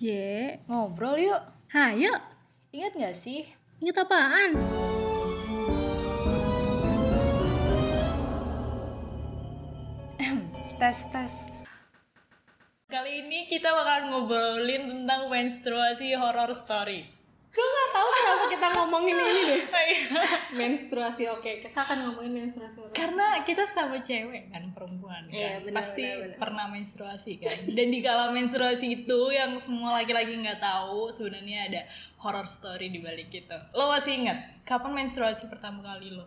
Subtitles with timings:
[0.00, 0.56] J.
[0.64, 1.44] Ngobrol yuk.
[1.76, 2.16] Hayo.
[2.72, 3.44] Ingat gak sih?
[3.84, 4.56] Ingat apaan?
[10.80, 11.52] tes tes.
[12.88, 17.19] Kali ini kita bakalan ngobrolin tentang menstruasi horror story.
[17.50, 19.62] Gue gak tahu kenapa kita ngomongin ini deh.
[19.90, 20.06] Iya.
[20.54, 21.66] menstruasi, oke.
[21.66, 22.94] Kita akan ngomongin menstruasi.
[22.94, 26.38] Karena kita sama cewek kan perempuan kan, Iya, benar, pasti benar, benar.
[26.38, 27.56] pernah menstruasi kan.
[27.74, 31.80] Dan di kala menstruasi itu yang semua laki-laki nggak tahu sebenarnya ada
[32.22, 33.58] horror story di balik itu.
[33.74, 36.26] Lo masih ingat kapan menstruasi pertama kali lo?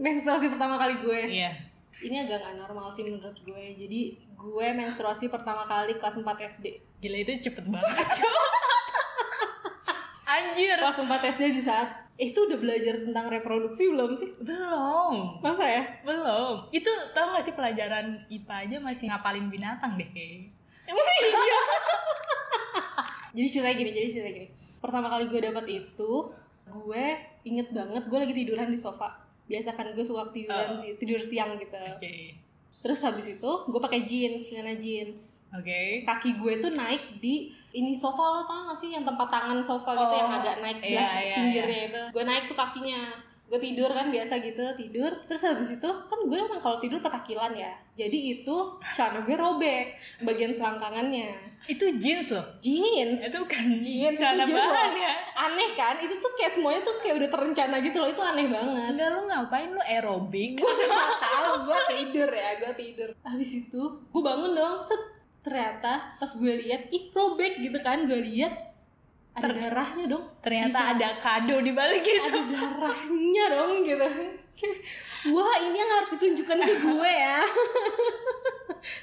[0.00, 1.20] menstruasi pertama kali gue.
[1.28, 1.52] Iya.
[2.00, 3.64] Ini agak gak normal sih menurut gue.
[3.76, 6.66] Jadi gue menstruasi pertama kali kelas 4 SD.
[7.04, 7.92] Gila itu cepet banget.
[10.30, 10.78] Anjir.
[10.78, 14.30] Kelas 4 SD di saat itu udah belajar tentang reproduksi belum sih?
[14.38, 15.40] Belum.
[15.42, 15.82] Masa ya?
[16.06, 16.68] Belum.
[16.70, 20.52] Itu tau gak sih pelajaran IPA aja masih ngapalin binatang deh kayaknya.
[20.86, 21.60] Emang iya?
[23.36, 24.48] jadi ceritanya gini, jadi ceritanya gini.
[24.78, 26.10] Pertama kali gue dapet itu,
[26.68, 27.04] gue
[27.42, 29.16] inget banget gue lagi tiduran di sofa.
[29.48, 30.94] Biasa kan gue suka tiduran Oh.
[31.00, 31.74] tidur siang gitu.
[31.74, 32.36] Oke.
[32.80, 35.39] Terus habis itu gue pakai jeans, celana jeans.
[35.50, 36.06] Oke.
[36.06, 39.94] Kaki gue tuh naik di ini sofa lo tau gak sih yang tempat tangan sofa
[39.94, 42.02] gitu Oh, yang agak naik sebelah iya, iya, pinggirnya itu.
[42.14, 43.02] Gue naik tuh kakinya.
[43.50, 45.10] Gue tidur kan biasa gitu, tidur.
[45.26, 47.70] Terus habis itu kan gue emang kalau tidur petakilan ya.
[47.98, 48.56] Jadi itu
[48.94, 51.34] celana gue robek bagian selangkangannya.
[51.66, 52.46] Itu jeans loh.
[52.62, 53.18] Jeans.
[53.18, 54.22] Itu kan jeans.
[54.22, 55.12] celana bahan ya.
[55.34, 55.98] Aneh kan?
[55.98, 58.06] Itu tuh kayak semuanya tuh kayak udah terencana gitu loh.
[58.06, 58.94] Itu aneh banget.
[58.94, 60.54] Enggak lu ngapain lu aerobik?
[60.62, 65.92] gue gak tahu gue tidur ya gue tidur habis itu gue bangun dong set ternyata
[66.14, 68.52] pas gue lihat ih robek gitu kan gue lihat
[69.30, 72.18] ada darahnya dong Ternyata ada kado di balik itu.
[72.20, 74.06] ada darahnya dong gitu
[75.32, 77.38] wah ini yang harus ditunjukkan ke gue ya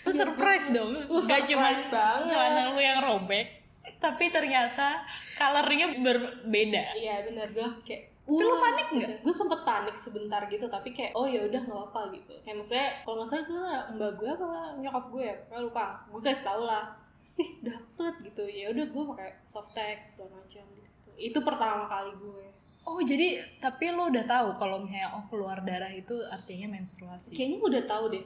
[0.03, 0.89] Lu surprise dong.
[1.05, 1.69] Lu Gak cuma
[2.25, 3.61] celana lu yang robek,
[4.01, 5.05] tapi ternyata
[5.37, 6.97] colornya berbeda.
[6.97, 9.11] iya benar gue kayak Tapi lu wah, panik nggak?
[9.23, 12.33] Gue sempet panik sebentar gitu, tapi kayak oh ya udah nggak apa gitu.
[12.43, 14.47] Kayak maksudnya kalau nggak salah salah mbak gue apa
[14.83, 15.85] nyokap gue ya, lupa.
[16.11, 16.91] Gue kasih tau lah,
[17.39, 18.43] ih dapet gitu.
[18.51, 21.09] Ya udah gue pakai softtek segala macam gitu.
[21.15, 22.45] Itu pertama kali gue.
[22.87, 27.31] Oh jadi tapi lu udah tahu kalau misalnya oh keluar darah itu artinya menstruasi.
[27.31, 28.25] Kayaknya gue udah tahu deh.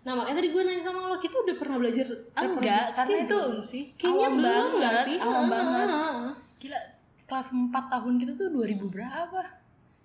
[0.00, 3.84] Nah makanya tadi gue nanya sama lo, kita udah pernah belajar Enggak, karena itu sih?
[4.00, 5.16] Kayaknya awam belum banget, nggak sih?
[5.20, 5.88] awam banget.
[6.56, 6.80] Gila,
[7.30, 9.40] kelas 4 tahun kita tuh 2000 berapa?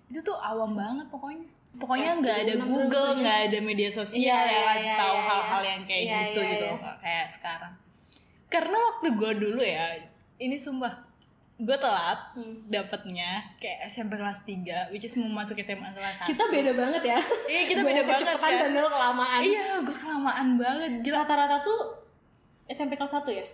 [0.06, 1.50] Itu tuh awam banget pokoknya.
[1.76, 3.20] Pokoknya nggak ada 2006, Google, 2007.
[3.20, 5.68] nggak ada media sosial Iya, yang iya, ngasih iya, tahu iya, hal-hal iya.
[5.68, 6.76] yang kayak Iya, gitu iya, gitu iya.
[6.78, 7.72] nggak kayak sekarang.
[8.46, 9.84] Karena waktu gue dulu ya,
[10.38, 10.94] ini sumpah
[11.56, 12.68] gue telat Hmm.
[12.68, 17.02] dapetnya kayak SMP kelas 3 which is mau masuk SMA kelas 1 Kita beda banget
[17.02, 17.18] ya.
[17.48, 19.40] iya kita beda banget kan dan lo kelamaan.
[19.40, 21.80] iya gue kelamaan banget gila Rata-rata tuh
[22.66, 23.44] SMP kelas 1 ya?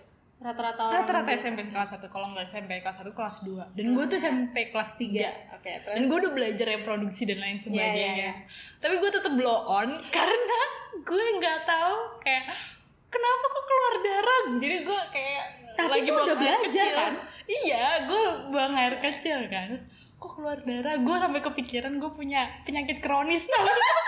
[0.43, 4.05] Rata-rata orang rata-rata SMP kelas 1 kalau nggak SMP kelas 1 kelas 2 dan gue
[4.05, 5.95] tuh SMP kelas 3 Oke, terus?
[5.95, 7.95] Dan gue udah belajar reproduksi dan lain sebagainya.
[7.95, 8.31] iya, iya.
[8.77, 10.59] tapi gue tetap blow on karena
[10.99, 12.43] gue nggak tahu kayak
[13.07, 14.41] kenapa kok keluar darah?
[14.57, 16.91] Jadi gue kayak Tapi lagi buang udah air belajar, kecil.
[16.93, 17.13] kan?
[17.45, 19.69] iya gue buang air kecil kan?
[20.17, 20.95] Kok keluar darah?
[20.97, 23.63] Gue sampai kepikiran gue punya penyakit kronis tau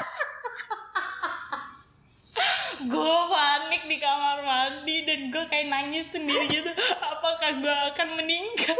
[2.85, 6.71] gue panik di kamar mandi dan gue kayak nangis sendiri gitu.
[7.01, 8.77] Apakah gue akan meninggal?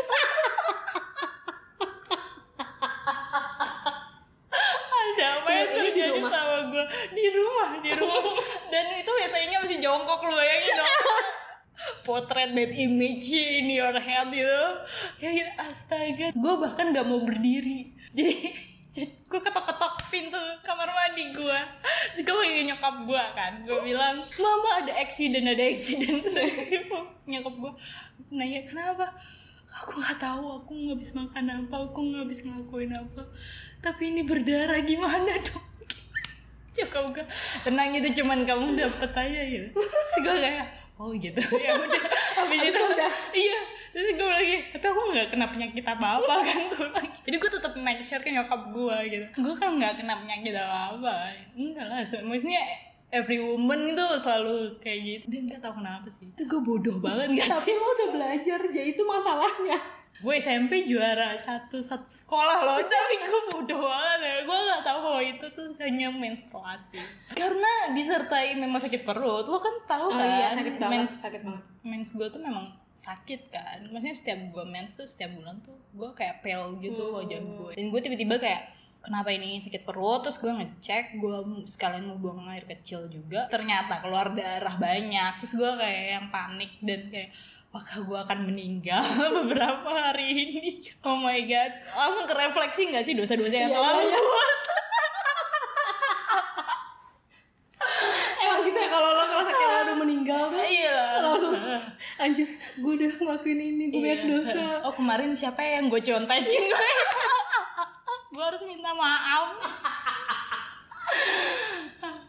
[4.95, 8.23] Ada apa yang Ini di terjadi sama gue di rumah di rumah.
[8.69, 10.93] Dan itu biasanya masih jongkok lu bayangin dong
[12.05, 14.63] potret that image in your head gitu.
[15.19, 16.27] Kayak gitu astaga.
[16.33, 17.93] Gue bahkan gak mau berdiri.
[18.13, 18.53] Jadi
[19.03, 21.59] gue ketok-ketok pintu kamar mandi gue
[22.15, 23.53] gue panggil nyokap gue kan.
[23.67, 26.23] Gue bilang mama ada accident ada accident.
[26.23, 26.55] Terus
[27.27, 27.71] nyokap gue
[28.31, 29.11] nanya kenapa?
[29.83, 33.27] Aku nggak tahu aku nggak bisa makan apa aku nggak bisa ngelakuin apa.
[33.83, 35.65] Tapi ini berdarah gimana dong?
[36.79, 37.25] Nyokap gue
[37.67, 39.67] tenang itu cuman kamu dapet aja gitu.
[39.75, 41.39] Terus gue kayak oh gitu.
[41.65, 42.01] Ya udah.
[42.39, 43.11] Habis itu udah.
[43.31, 43.59] iya.
[43.95, 47.51] Terus gue lagi tapi aku nggak kena penyakit apa apa kan gue lagi jadi gue
[47.55, 49.25] tetap make sure ke nyokap gue gitu.
[49.39, 51.13] Gue kan nggak kena penyakit apa apa
[51.55, 52.63] enggak lah maksudnya
[53.15, 55.23] every woman itu selalu kayak gitu.
[55.31, 56.27] Dan nggak tahu kenapa sih.
[56.35, 57.75] Itu gue bodoh banget gak Tapi sih?
[57.79, 59.79] lo udah belajar, jadi itu masalahnya.
[60.15, 62.79] Gue SMP juara satu satu sekolah loh.
[62.79, 64.35] Tapi gue bodoh banget ya.
[64.43, 66.99] Gue nggak tahu bahwa itu tuh hanya menstruasi.
[67.31, 69.43] Karena disertai memang sakit perut.
[69.43, 71.63] Lo kan tahu kan iya, sakit banget, mens, sakit banget.
[71.83, 73.79] mens gue tuh memang sakit kan.
[73.91, 77.15] Maksudnya setiap gue mens tuh setiap bulan tuh gue kayak pale gitu Hmm.
[77.19, 78.61] wajah gue dan gue tiba-tiba kayak
[79.03, 80.23] kenapa ini sakit perut?
[80.23, 81.35] Terus gue ngecek gue
[81.67, 83.51] sekalian mau buang air kecil juga.
[83.51, 85.43] Ternyata keluar darah banyak.
[85.43, 87.29] Terus gue kayak yang panik dan kayak
[87.75, 89.03] apakah gue akan meninggal
[89.43, 90.79] beberapa hari ini?
[91.03, 91.75] Oh my god.
[91.91, 94.15] Langsung ke refleksi nggak sih dosa-dosa yang Iya, telah lu iya.
[94.15, 94.55] buat
[98.39, 101.19] emang gitu ya kalau lo ngerasa kayak lo udah meninggal tuh iya.
[101.19, 101.51] langsung
[102.15, 102.47] anjir
[102.79, 104.31] gue udah ngelakuin ini gue banyak Iya.
[104.31, 104.63] dosa.
[104.87, 106.63] Oh kemarin siapa ya yang gue contekin?
[106.71, 109.51] Gue gue harus minta maaf.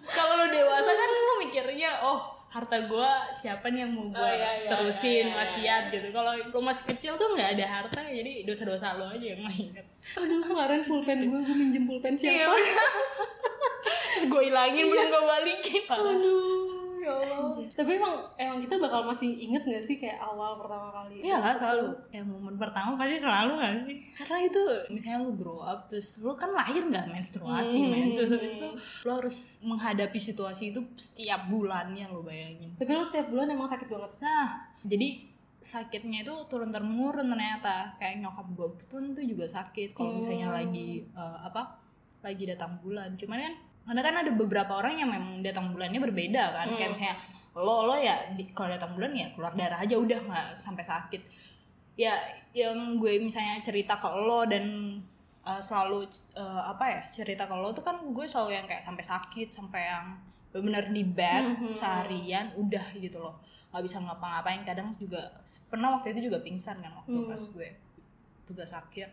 [0.07, 4.33] Kalau lo dewasa kan lo mikirnya oh harta gue siapa nih yang mau gue Oh,
[4.33, 6.07] iya, iya, terusin iya, iya, wasiat gitu.
[6.09, 9.85] Kalau lo masih kecil tuh nggak ada harta jadi dosa-dosa lo aja yang inget
[10.17, 12.57] aduh kemarin pulpen gue gue minjem pulpen Iya, siapa?
[14.17, 15.83] Terus gue hilangin belum gue balikin.
[15.93, 16.56] Aduh
[17.07, 17.55] ya Allah.
[17.71, 21.23] Tapi emang emang kita bakal masih inget gak sih kayak awal pertama kali?
[21.23, 21.95] Iya lah selalu.
[22.11, 23.97] Ya momen pertama pasti selalu gak sih?
[24.13, 27.91] Karena itu misalnya lu grow up Terus lu kan lahir gak menstruasi Hmm.
[27.91, 28.09] men.
[28.13, 28.69] Terus habis itu
[29.07, 32.75] lu harus menghadapi situasi itu setiap bulannya lu bayangin.
[32.75, 34.13] Tapi lo tiap bulan emang sakit banget.
[34.19, 34.47] Nah
[34.83, 35.09] jadi
[35.57, 37.95] sakitnya itu turun temurun ternyata.
[37.97, 39.93] Kayak nyokap gue pun tuh juga sakit.
[39.93, 40.59] Kalau misalnya Hmm.
[40.59, 41.87] lagi eh, apa
[42.25, 43.15] Lagi datang bulan.
[43.15, 43.55] Cuman kan
[43.87, 46.77] karena kan ada beberapa orang yang memang datang bulannya berbeda kan Hmm.
[46.77, 47.17] Kayak misalnya
[47.57, 48.15] lo lo ya
[48.53, 51.23] kalau datang bulan ya keluar darah aja udah nggak sampai sakit
[51.97, 52.13] ya
[52.53, 54.99] yang gue misalnya cerita ke lo dan
[55.41, 56.05] uh, selalu
[56.37, 59.81] uh, apa ya cerita ke lo tuh kan gue selalu yang kayak sampai sakit sampai
[59.87, 60.07] yang
[60.53, 61.69] benar di bed Mhm.
[61.69, 63.41] seharian udah gitu loh
[63.73, 65.21] nggak bisa ngapa-ngapain kadang juga
[65.69, 67.29] pernah waktu itu juga pingsan kan waktu Hmm.
[67.29, 67.69] pas gue
[68.45, 69.09] tugas akhir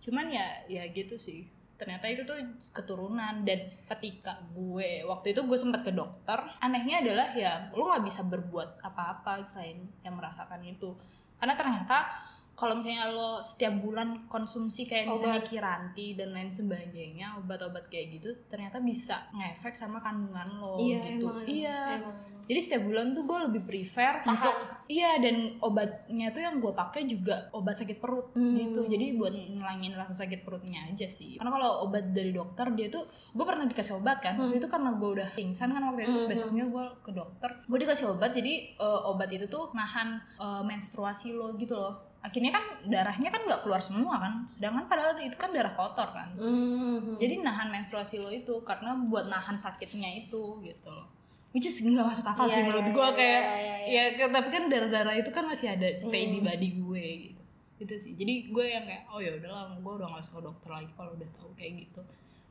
[0.00, 2.36] cuman ya ya gitu sih ternyata itu tuh
[2.72, 3.44] keturunan.
[3.44, 8.24] Dan ketika gue waktu itu gue sempat ke dokter anehnya adalah ya lo nggak bisa
[8.26, 10.96] berbuat apa-apa selain yang merasakan itu.
[11.36, 12.08] Karena ternyata
[12.56, 15.46] kalau misalnya lo setiap bulan konsumsi kayak misalnya Obat.
[15.46, 21.28] kiranti dan lain sebagainya obat-obat kayak gitu ternyata bisa ngefek sama kandungan lo iya gitu
[21.28, 22.16] emang iya emang,
[22.46, 24.32] jadi setiap bulan tuh gue lebih prefer Tahan.
[24.32, 24.56] untuk
[24.86, 28.54] iya dan obatnya tuh yang gue pakai juga obat sakit perut Hmm.
[28.54, 32.88] gitu jadi buat ngilangin rasa sakit perutnya aja sih karena kalau obat dari dokter dia
[32.88, 34.60] tuh gue pernah dikasih obat kan waktu Hmm.
[34.60, 36.30] itu karena gue udah pingsan kan waktu itu Hmm.
[36.30, 41.30] besoknya gue ke dokter gue dikasih obat jadi eh, obat itu tuh nahan eh, menstruasi
[41.30, 45.50] lo gitu loh akhirnya kan darahnya kan nggak keluar semua kan sedangkan padahal itu kan
[45.50, 47.16] darah kotor kan Mhm.
[47.16, 51.06] jadi nahan menstruasi lo itu karena buat nahan sakitnya itu gitu loh
[51.50, 54.04] which is nggak masuk akal Iya, sih menurut iya, gue iya, kayak iya, iya.
[54.12, 56.46] ya tapi kan darah-darah itu kan masih ada stay di Hmm.
[56.46, 57.42] body gue gitu
[57.76, 60.70] itu sih jadi gue yang kayak oh ya udahlah gue udah gak usah ke dokter
[60.72, 62.00] lagi kalau udah tahu kayak gitu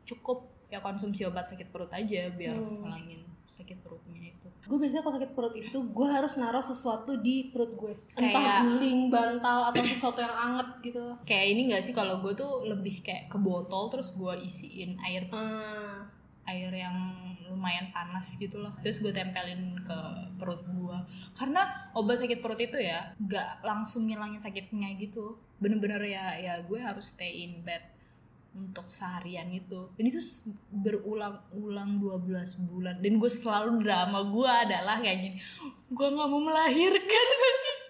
[0.07, 2.81] cukup ya konsumsi obat sakit perut aja biar Hmm.
[2.81, 4.47] ngilangin sakit perutnya itu.
[4.65, 7.93] Gue biasanya kalau sakit perut itu gue harus naruh sesuatu di perut gue.
[8.13, 11.05] Entah Kayak- guling bantal atau sesuatu yang anget gitu.
[11.23, 15.29] Kayak ini gak sih kalau gue tuh lebih kayak ke botol terus gue isiin air
[15.29, 16.09] Hmm.
[16.45, 16.93] air yang
[17.47, 18.69] lumayan panas gitu loh.
[18.79, 19.99] Terus gue tempelin ke
[20.37, 20.97] perut gue.
[21.33, 25.37] Karena obat sakit perut itu ya nggak langsung ngilangin sakitnya gitu.
[25.57, 27.81] Bener-bener ya ya gue harus stay in bed
[28.55, 30.19] untuk seharian itu dan itu
[30.71, 32.31] berulang-ulang 12
[32.63, 35.37] bulan dan gue selalu drama gue adalah kayak gini
[35.87, 37.27] gue nggak mau melahirkan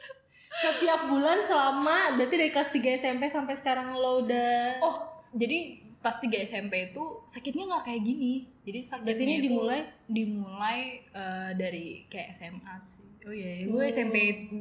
[0.66, 4.96] setiap bulan selama berarti dari kelas 3 SMP sampai sekarang lo udah oh
[5.32, 10.80] jadi pas 3 SMP itu sakitnya nggak kayak gini jadi sakitnya berarti ini dimulai dimulai
[11.07, 13.06] eh, dari kayak SMA sih.
[13.26, 13.90] Oh iya, gue Hmm.
[13.90, 14.16] SMP,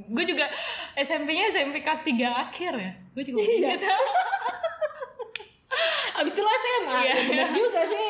[0.09, 0.49] gue juga
[0.97, 2.17] SMP-nya SMP kelas 3
[2.49, 2.93] akhir ya.
[3.13, 3.77] Gue juga Iya.
[3.77, 3.85] gitu.
[6.15, 7.13] abis itu lo SMA Iya.
[7.13, 8.09] ya bener juga sih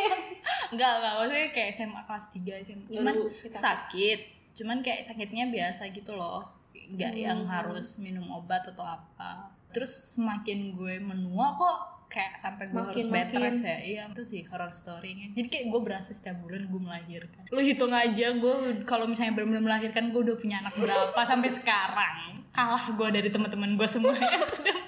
[0.70, 2.88] enggak, enggak, maksudnya kayak SMA kelas 3 SMA.
[2.90, 4.18] Cuman kita- sakit.
[4.54, 6.44] Cuman kayak sakitnya biasa gitu loh.
[6.74, 7.50] Enggak yang Hmm.
[7.50, 9.48] harus minum obat atau apa.
[9.70, 13.42] Terus semakin gue menua kok kayak sampai gue harus Makin- bed makin.
[13.42, 17.42] rest ya iya itu sih horror story-nya jadi kayak gue berasa setiap bulan gue melahirkan
[17.44, 22.14] lu hitung aja gue kalau misalnya benar-benar melahirkan gue udah punya anak berapa sampai sekarang
[22.48, 24.78] kalah gue dari teman-teman gue semua yang sudah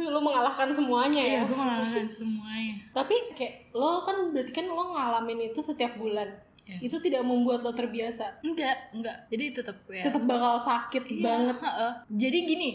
[0.00, 1.30] lo mengalahkan semuanya ya?
[1.32, 2.74] iya gue mengalahkan semuanya.
[2.90, 6.30] Tapi kayak lo kan berarti kan lo ngalamin itu setiap bulan.
[6.62, 6.86] Iya.
[6.86, 8.38] itu tidak membuat lo terbiasa?
[8.40, 9.26] Enggak enggak.
[9.26, 10.06] Jadi tetap ya.
[10.06, 11.56] Tetap bakal sakit Iya, banget.
[11.58, 11.92] heeh.
[12.08, 12.70] jadi gini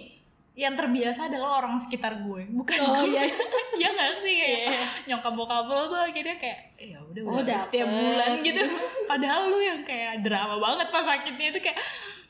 [0.54, 3.24] yang terbiasa adalah orang sekitar gue bukan oh gue iya.
[3.84, 4.34] Ya nggak sih?
[4.34, 4.84] Kayak Iya.
[5.06, 8.64] nyokap bokap lo tuh akhirnya kayak ya udah Oh, udah setiap bulan gitu.
[9.06, 11.80] Padahal lu yang kayak drama banget pas sakitnya itu kayak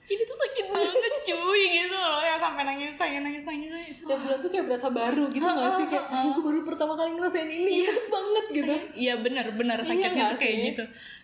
[0.05, 2.21] ini tuh sakit banget cuy gitu loh.
[2.21, 3.95] Yang sampai nangis nangis nangis nangis nangis.
[4.05, 5.85] Setiap bulan tuh kayak berasa baru gitu nggak sih?
[5.89, 7.73] Kayak "Ah, gue baru pertama kali ngerasain ini.
[7.85, 8.73] Cepet banget gitu.
[8.95, 10.83] Iya benar benar Iya sakitnya tuh kayak gitu.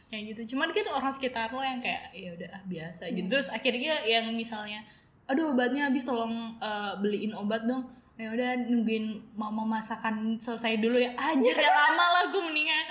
[0.09, 0.41] Kayak gitu.
[0.55, 3.01] Cuman kan orang sekitar lo yang kayak ya udah ah, biasa.
[3.13, 3.27] Gitu.
[3.29, 4.81] Terus akhirnya yang misalnya
[5.29, 7.85] aduh obatnya habis tolong eh, beliin obat dong.
[8.17, 11.13] Ya udah nungguin mama masakan selesai dulu ya.
[11.17, 12.85] Anjir ya lama lah gue mendingan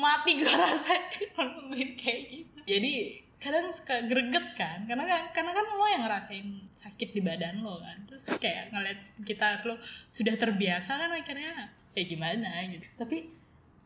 [0.00, 0.96] mati gue rasa.
[1.36, 2.58] Nungguin kayak gitu.
[2.64, 6.46] Jadi kadang suka greget kan karena kan karena kan lo yang ngerasain
[6.78, 7.98] sakit di badan lo kan.
[8.06, 9.74] Terus kayak ngeliat sekitar lo
[10.06, 12.86] sudah terbiasa kan akhirnya kayak gimana gitu.
[12.94, 13.26] Tapi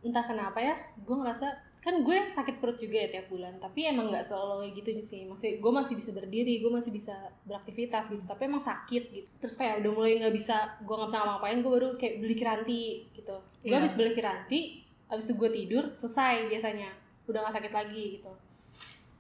[0.05, 1.49] entah kenapa ya gue ngerasa
[1.81, 5.21] kan gue sakit perut juga ya tiap bulan tapi emang nggak selalu kayak gitu sih.
[5.25, 7.17] Masih gue masih bisa berdiri gue masih bisa
[7.49, 9.29] beraktivitas gitu tapi emang sakit gitu.
[9.41, 12.83] Terus kayak udah mulai nggak bisa gue nggak bisa ngapa-ngapain gue baru kayak beli kiranti
[13.17, 13.37] gitu.
[13.65, 13.81] Gue Iya.
[13.81, 14.61] habis beli kiranti
[15.09, 16.93] habis itu gue tidur selesai biasanya.
[17.25, 18.46] Udah nggak sakit lagi gitu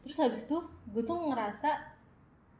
[0.07, 0.63] terus habis itu
[0.95, 1.71] gue tuh ngerasa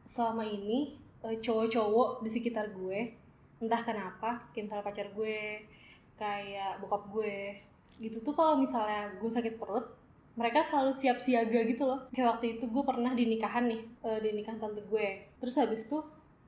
[0.03, 3.15] selama ini eh, cowok-cowok di sekitar gue
[3.63, 5.63] entah kenapa kayak misalnya pacar gue
[6.19, 7.57] kayak bokap gue
[7.97, 9.97] gitu tuh kalau misalnya gue sakit perut
[10.37, 12.05] mereka selalu siap siaga gitu loh.
[12.13, 15.33] Kayak waktu itu gue pernah di nikahan nih eh, di nikahan tante gue.
[15.41, 15.97] Terus habis itu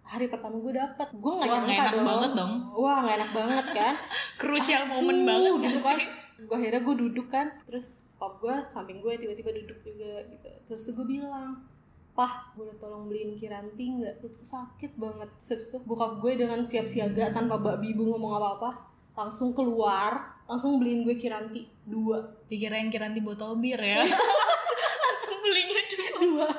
[0.05, 1.09] hari pertama gue dapet.
[1.17, 2.05] Gue nggak nyangka dong.
[2.05, 2.53] banget dong.
[2.77, 3.93] wah nggak enak banget kan.
[4.41, 5.99] Crucial moment Uh, banget gitu kan.
[6.39, 7.49] gue akhirnya gue duduk kan.
[7.65, 10.49] Terus pop gue samping gue tiba-tiba duduk juga gitu.
[10.67, 11.63] Terus gue bilang
[12.11, 14.19] pah boleh tolong beliin kiranti nggak?
[14.19, 15.29] Perutku sakit banget.
[15.39, 18.71] Terus tuh bokap gue dengan siap siaga tanpa babi ibu ngomong apa-apa
[19.15, 22.27] langsung keluar langsung beliin gue kiranti dua.
[22.51, 24.03] Dikirain kiranti botol bir ya
[25.07, 26.49] langsung belinya dua dua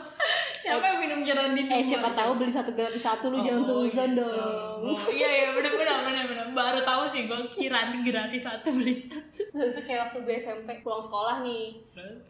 [0.70, 4.22] siapa yang minum dua eh siapa tahu beli satu gratis satu lu jangan seuzon gitu.
[4.22, 4.80] dong.
[4.80, 8.94] Oh, iya iya benar benar benar benar baru tahu sih gue kiranti gratis satu beli
[8.94, 9.50] satu.
[9.50, 11.82] Terus itu kayak waktu gue SMP pulang sekolah nih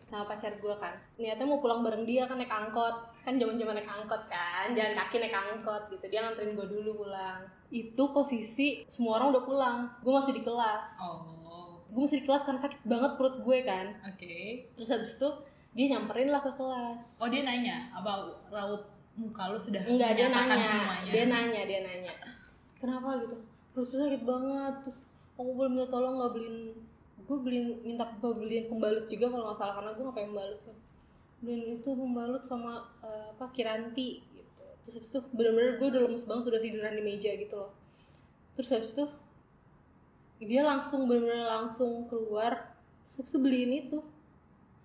[0.09, 0.97] sama pacar gue kan.
[1.20, 3.12] Niatnya mau pulang bareng dia kan naik angkot.
[3.20, 6.04] Kan zaman zaman naik angkot kan jalan kaki naik angkot gitu.
[6.09, 7.44] Dia nganterin gue dulu pulang.
[7.68, 9.76] Itu posisi semua orang udah pulang.
[10.00, 10.87] Gue masih di kelas.
[11.04, 11.85] Oh.
[11.90, 13.87] Gue masih di kelas karena sakit banget perut gue kan.
[14.06, 14.70] Oke.
[14.78, 15.28] Terus habis itu
[15.70, 17.22] dia nyamperin lah ke kelas.
[17.22, 20.66] Oh dia nanya apa raut muka lu sudah enggak dia nanya.
[20.66, 21.10] semuanya.
[21.10, 22.12] Dia nanya dia nanya.
[22.80, 23.36] Kenapa gitu?
[23.70, 24.74] Perutnya sakit banget.
[24.82, 24.98] Terus
[25.38, 26.58] aku boleh minta tolong nggak beliin
[27.20, 30.76] gue beliin minta beliin pembalut juga kalau nggak salah karena gue nggak pengen pembalut kan
[31.40, 34.64] beliin itu pembalut sama eh, apa kiranti gitu.
[34.82, 37.72] Terus habis itu bener-bener gue udah lemes banget udah tiduran di meja gitu loh.
[38.58, 39.04] Terus habis itu
[40.40, 42.76] dia langsung bener-bener langsung keluar.
[43.06, 43.98] Terus habis itu beliin itu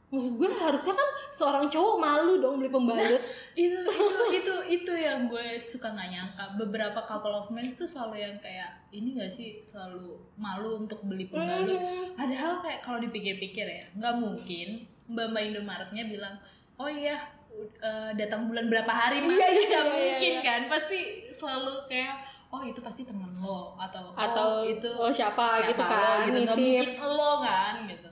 [0.06, 3.20] maksud gue harusnya kan seorang cowok malu dong beli pembalut.
[3.58, 3.84] Itu itu
[4.32, 6.46] itu itu yang gue suka nggak nyangka.
[6.56, 11.28] Beberapa couple of men tuh selalu yang kayak ini gak sih selalu malu untuk beli
[11.28, 11.76] pembalut?
[11.76, 12.16] Hmm.
[12.16, 16.36] padahal kayak kalau dipikir-pikir ya nggak mungkin mbak mbak Indomaretnya bilang
[16.80, 17.20] oh iya
[17.52, 20.42] u- eh, datang bulan berapa hari mas Iya, iya, nggak iya, mungkin iya.
[20.42, 20.62] kan?
[20.72, 22.16] Pasti selalu kayak
[22.48, 25.92] oh itu pasti temen lo atau atau oh, itu oh siapa, gitu lo?
[25.92, 26.40] kan gitu.
[26.40, 28.05] Nggak mungkin lo kan gitu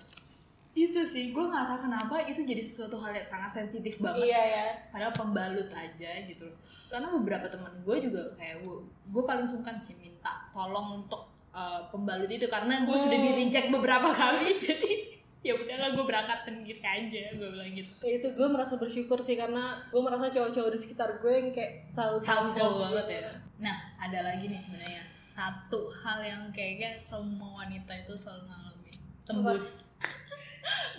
[0.73, 4.25] itu sih gue nggak tahu kenapa itu jadi sesuatu hal yang sangat sensitif banget.
[4.25, 4.65] Iya, ya.
[4.89, 6.57] padahal pembalut aja gitu loh.
[6.89, 11.85] Karena beberapa teman gue juga kayak gue gue paling sungkan sih minta tolong untuk uh,
[11.93, 12.49] pembalut itu.
[12.49, 13.27] Karena gue sudah Hmm.
[13.29, 14.91] di reject beberapa kali jadi
[15.43, 17.93] ya udahlah gue berangkat sendiri aja gue bilang gitu.
[18.01, 21.93] Ya itu gue merasa bersyukur sih karena gue merasa cowok-cowok di sekitar gue yang kayak
[21.93, 23.21] selalu helpful tanggap banget ya.
[23.61, 25.03] Nah ada lagi nih sebenarnya.
[25.13, 28.95] Satu hal yang kayaknya semua wanita itu selalu ngalamin.
[29.23, 29.92] Tembus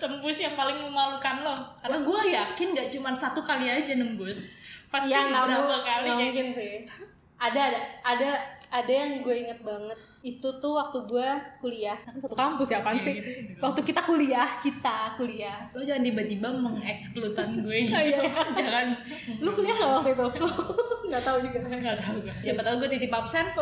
[0.01, 1.57] tembus yang paling memalukan lo.
[1.81, 4.49] Karena gue yakin gak cuma satu kali aja nembus.
[4.93, 6.87] Pasti ya nggak berapa kali mungkin sih.
[7.41, 8.31] Ada ada ada
[8.71, 11.29] ada yang gue inget banget itu tuh waktu gue
[11.61, 12.01] kuliah.
[12.01, 13.15] Kan satu kampus ya apaan Iya, sih?
[13.21, 13.61] gitu, gitu.
[13.61, 15.61] waktu kita kuliah kita kuliah.
[15.77, 17.93] Lo jangan tiba-tiba mengekskludan gue gitu.
[18.09, 18.21] Iya.
[18.57, 18.87] jangan.
[19.45, 20.49] Lu kuliah nggak waktu itu?
[21.05, 21.59] Nggak tahu juga.
[21.69, 23.47] Nggak tahu gue siapa tahu gue titip absen.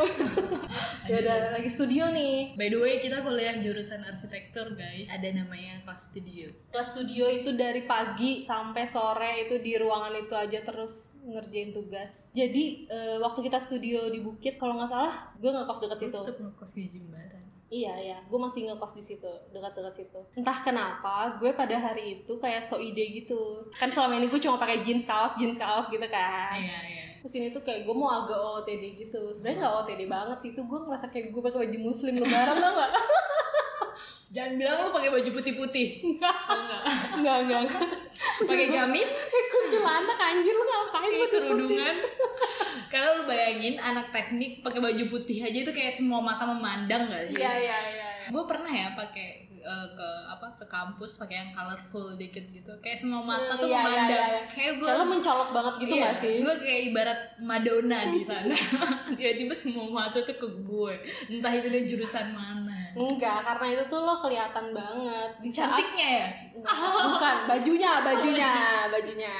[1.02, 2.54] Ya udah lagi studio nih.
[2.54, 5.10] By the way kita kuliah jurusan arsitektur guys.
[5.10, 6.46] Ada namanya kelas studio.
[6.70, 12.30] Kelas studio itu dari pagi sampai sore itu di ruangan itu aja terus ngerjain tugas.
[12.30, 16.18] Jadi eh, waktu kita studio di bukit kalau nggak salah gue ngekos deket situ
[16.52, 20.20] ngekos di Jimbaran Iya iya, gue masih ngekos di situ, dekat-dekat situ.
[20.36, 23.64] Entah kenapa, gue pada hari itu kayak so ide gitu.
[23.72, 26.52] Kan selama ini gue cuma pakai jeans kaos, jeans kaos gitu kan.
[26.52, 29.32] iya iya Terus ini tuh kayak gue mau agak OOTD gitu.
[29.32, 32.72] Sebenarnya nggak OOTD banget sih, itu gue ngerasa kayak gue pakai baju muslim lebaran tau
[32.76, 32.92] gak?
[34.32, 35.88] jangan bilang lo pakai baju putih-putih.
[36.08, 36.36] Enggak,
[37.20, 37.82] enggak, enggak, enggak.
[38.48, 39.12] pakai gamis.
[39.52, 41.96] Kuntilanak anjir lu ngapain pakai kerudungan.
[42.88, 47.28] Karena lu bayangin anak teknik pakai baju putih aja itu kayak semua mata memandang gak
[47.28, 47.36] sih?
[47.36, 48.08] Iya iya iya.
[48.32, 52.72] gue pernah ya pakai eh, ke apa ke kampus pakai yang colorful dikit gitu.
[52.78, 54.10] Kayak semua mata Hmm, tuh iya, iya, memandang.
[54.20, 54.42] iya, iya.
[54.46, 56.34] kayak gue mencolok banget gitu iya, gak sih?
[56.38, 58.54] gue kayak ibarat Madonna di sana.
[59.18, 60.94] Tiba-tiba semua mata tuh ke gue
[61.28, 62.78] entah itu dari jurusan mana.
[62.92, 66.28] Enggak, karena itu tuh lo kelihatan banget di saat cantiknya ya?
[66.52, 66.76] Enggak,
[67.08, 67.34] bukan.
[67.48, 68.50] Bajunya bajunya
[68.86, 69.34] bajunya.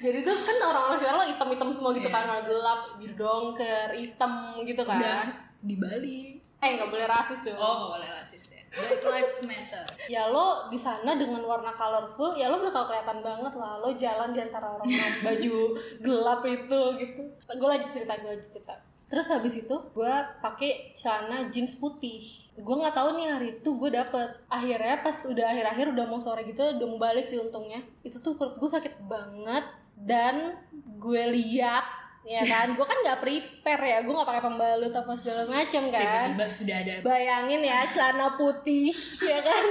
[0.00, 2.14] jadi tuh kan orang-orang sekarang lo hitam-hitam semua gitu Iya.
[2.14, 4.32] kan warna gelap biru dongker hitam
[4.64, 4.96] gitu kan.
[4.96, 5.24] Udah
[5.60, 6.20] di Bali
[6.60, 7.56] eh nggak boleh rasis dong.
[7.56, 8.62] Oh nggak boleh rasis ya.
[8.70, 9.86] Black Lives Matter.
[10.14, 13.80] Ya lo di sana dengan warna colorful ya lo bakal kelihatan banget lah.
[13.80, 14.88] Lo jalan di antara orang
[15.26, 15.56] baju
[16.04, 17.22] gelap itu gitu.
[17.56, 18.74] Gue lagi cerita gue lagi cerita.
[19.10, 22.22] Terus habis itu gue pakai celana jeans putih.
[22.60, 24.28] Gue nggak tahu nih hari itu gue dapet.
[24.46, 27.82] Akhirnya pas udah akhir-akhir udah mau sore gitu udah mau balik sih untungnya.
[28.06, 29.64] Itu tuh perut gue sakit banget
[29.98, 30.60] dan
[31.00, 32.66] gue lihat ya kan?
[32.76, 33.98] Gue kan nggak prepare ya.
[34.04, 36.28] Gue nggak pakai pembalut apa segala macam kan.
[36.36, 36.94] Tiba-tiba sudah ada.
[37.04, 38.92] Bayangin ya celana putih
[39.30, 39.64] ya kan?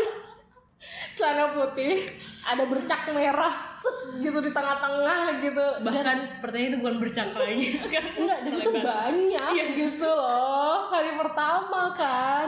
[1.20, 2.08] Celana putih
[2.48, 5.66] ada bercak merah set gitu di tengah-tengah gitu.
[5.84, 7.68] Bahkan sepertinya itu bukan bercak lagi.
[8.20, 10.90] Enggak dan itu banyak gitu loh.
[10.90, 12.48] Hari pertama kan.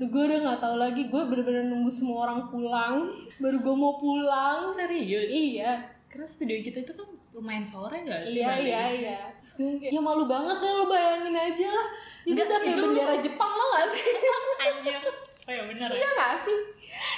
[0.00, 1.02] Gue udah nggak tahu lagi.
[1.08, 3.08] Gue bener-bener nunggu semua orang pulang.
[3.40, 4.68] Baru gue mau pulang.
[4.68, 5.28] Serius?
[5.28, 7.06] Iya karena studio kita itu kan
[7.38, 9.18] lumayan sore gak sih iya iya iya.
[9.38, 11.86] Terus gue kayak ya malu banget deh lo bayangin aja lah.
[12.26, 14.04] Itu Enggak, udah kayak itu bendera Jepang lo gak sih?
[14.66, 15.02] Anjir.
[15.46, 16.58] oh ya benar iya ya gak sih?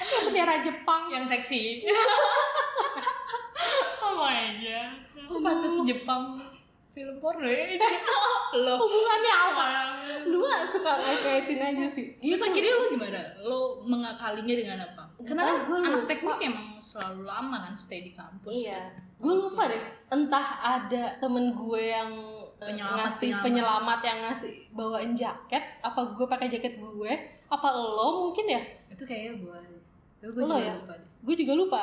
[0.05, 1.03] Kayak bendera Jepang.
[1.09, 1.61] Yang seksi.
[4.03, 4.93] Oh my god.
[5.25, 6.37] Aku pantas Jepang
[6.93, 7.81] film porno ya itu
[8.69, 9.67] lo hubungannya apa?
[10.29, 12.13] Lu gak suka ngait-ngaitin aja sih?
[12.21, 13.21] Terus akhirnya lo gimana?
[13.41, 15.09] Lo mengakalinya dengan apa?
[15.25, 18.53] Karena kan Entah, gua anak teknik emang selalu lama kan stay di kampus.
[18.53, 19.81] Iya, gue lupa deh.
[20.13, 22.11] Entah ada temen gue yang
[22.61, 23.45] eh, Penyelamat, ngasih penyelamat.
[23.49, 27.13] penyelamat yang ngasih bawain jaket, apa gue pakai jaket gue,
[27.49, 28.61] apa lo mungkin ya?
[28.93, 29.59] Itu kayaknya gue.
[30.23, 30.77] Gue juga ya?
[30.77, 31.09] lupa deh.
[31.25, 31.83] Gue juga lupa.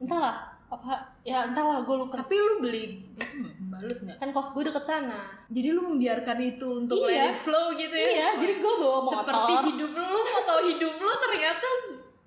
[0.00, 0.36] Entahlah,
[0.72, 2.14] apa ya entahlah gue lupa.
[2.16, 4.16] Tapi lu beli itu nggak?
[4.18, 5.20] Kan kos gue deket sana.
[5.52, 7.28] Jadi lu membiarkan itu untuk Iya.
[7.28, 8.08] let it flow gitu ya?
[8.08, 9.20] Iya, jadi gue bawa motor.
[9.20, 11.66] Seperti hidup lu, lu mau tahu hidup lu ternyata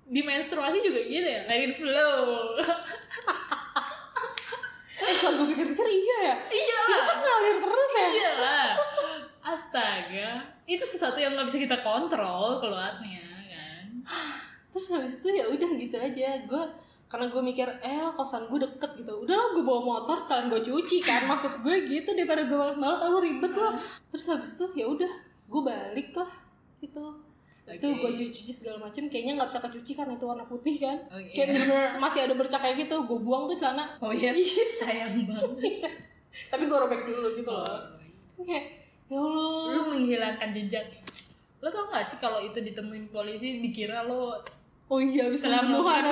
[0.04, 1.40] di menstruasi juga gitu ya?
[1.48, 2.24] Let it flow.
[5.04, 6.36] Eh, kalau gue pikir-pikir iya ya.
[6.48, 7.02] iya lah.
[7.04, 8.06] kan ngalir terus ya.
[8.08, 8.68] Iya lah.
[9.42, 10.30] Astaga.
[10.64, 13.84] Itu sesuatu yang nggak bisa kita kontrol keluarnya kan.
[14.72, 16.40] Terus habis itu ya udah gitu aja.
[16.48, 16.62] Gue
[17.14, 20.60] karena gue mikir eh kosan gue deket gitu udah lah gue bawa motor sekalian gue
[20.66, 23.78] cuci kan maksud gue gitu daripada gue balap balap lu ribet lah
[24.10, 25.12] terus habis itu ya udah
[25.46, 26.30] gue balik lah
[26.82, 27.14] gitu
[27.64, 28.00] terus itu Oke.
[28.00, 30.98] gue cuci cuci segala macem kayaknya nggak bisa kecuci kan itu warna putih kan?
[31.08, 31.32] Oke.
[31.32, 33.96] kayak bener-bener masih ada bercak kayak gitu gue buang tuh celana.
[34.04, 34.36] Oh iya,
[34.84, 35.80] sayang banget.
[36.52, 37.80] tapi gue robek dulu gitu loh.
[38.36, 38.64] Kayak
[39.08, 39.64] ya allah.
[39.72, 40.86] Lu menghilangkan jejak.
[41.64, 44.44] Lo tau gak sih kalau itu ditemuin polisi dikira lo
[44.92, 46.04] oh iya telah pembunuhan.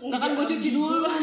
[0.00, 1.04] enggak kan gue cuci dulu.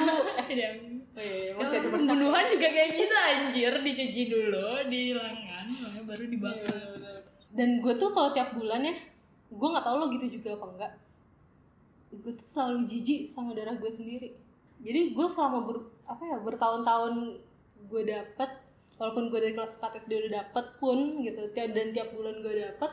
[0.47, 0.79] Iya.
[1.11, 2.07] oh iya masih ada bercak.
[2.07, 5.65] Pembunuhan juga kayak gitu anjir, dicuci dulu, dihilangkan,
[6.07, 7.26] baru dibakar.
[7.51, 8.95] Dan gue tuh kalau tiap bulan ya
[9.47, 10.93] gue nggak tahu lo gitu juga apa enggak
[12.11, 14.31] gue tuh selalu jijik sama darah gue sendiri.
[14.77, 17.41] Jadi gue selama ber, apa ya bertahun-tahun
[17.87, 18.49] gue dapet
[18.97, 22.53] walaupun gue dari kelas 4 SD udah dapet pun gitu tiap dan tiap bulan gue
[22.57, 22.91] dapet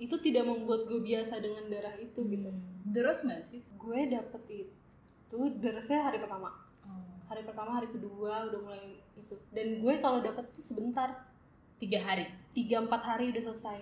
[0.00, 2.50] itu tidak membuat gue biasa dengan darah itu gitu.
[2.90, 3.60] Terus gak sih?
[3.80, 6.48] gue dapet itu darahnya hari pertama.
[6.84, 7.04] Oh.
[7.30, 9.36] hari pertama hari kedua udah mulai itu.
[9.52, 11.29] Dan gue kalau dapet tuh sebentar
[11.80, 12.26] Tiga hari.
[12.50, 13.80] tiga empat hari udah selesai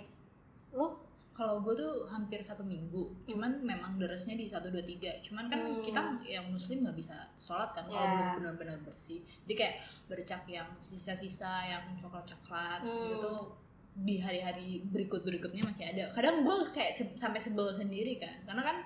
[0.72, 5.06] lo Kalau gue tuh hampir satu minggu, cuman memang derasnya di satu dua tiga.
[5.22, 5.78] Cuman kan Hmm.
[5.78, 8.10] kita yang muslim nggak bisa sholat kan kalau Ya.
[8.10, 9.22] belum benar-benar bersih.
[9.46, 9.74] Jadi kayak
[10.10, 13.14] bercak yang sisa-sisa yang coklat-coklat Hmm.
[13.14, 13.54] gitu
[13.94, 16.10] di hari-hari berikut-berikutnya masih ada.
[16.10, 18.76] Kadang gue kayak se- sampai sebel sendiri kan, karena kan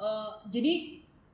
[0.00, 0.72] eh, jadi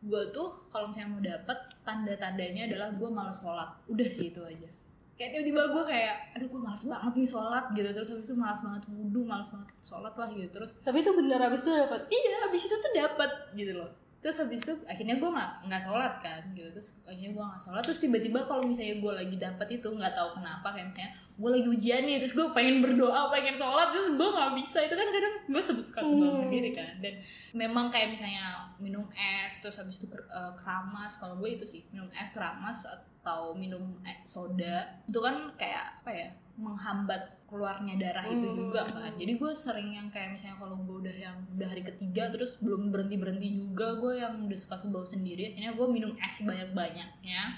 [0.02, 3.70] gue tuh kalau misalnya mau dapet tanda-tandanya adalah gue malas sholat.
[3.87, 4.66] Udah sih itu aja.
[5.14, 7.88] Kayak tiba-tiba gue kayak, aduh gue malas banget nih sholat gitu.
[7.88, 10.48] Terus habis itu malas banget wudhu, malas banget sholat lah gitu.
[10.50, 12.00] Terus tapi itu bener abis itu dapet.
[12.09, 13.90] Iya abis itu tuh dapat gitu loh.
[14.18, 16.66] Terus habis itu akhirnya gue nggak nggak sholat kan gitu.
[16.72, 17.83] Terus akhirnya gue nggak sholat.
[17.85, 21.68] Terus tiba-tiba kalau misalnya gue lagi dapat itu nggak tahu kenapa kayak misalnya gue lagi
[21.68, 24.79] ujian nih terus gue pengen berdoa pengen sholat terus gue nggak bisa.
[24.83, 26.40] Itu kan kadang gue suka sebel Hmm.
[26.40, 26.90] sendiri kan.
[26.98, 27.14] Dan
[27.55, 31.20] memang kayak misalnya minum es terus habis itu eh, keramas.
[31.20, 32.83] Kalau gue itu sih minum es keramas
[33.24, 38.58] atau minum eh, soda itu kan kayak apa ya menghambat keluarnya darah itu Hmm.
[38.58, 42.28] juga kan jadi gue sering yang kayak misalnya kalau gue udah yang udah hari ketiga
[42.28, 46.37] terus belum berhenti berhenti juga gue yang udah suka sebel sendiri akhirnya gue minum es
[46.38, 47.56] banyak banyaknya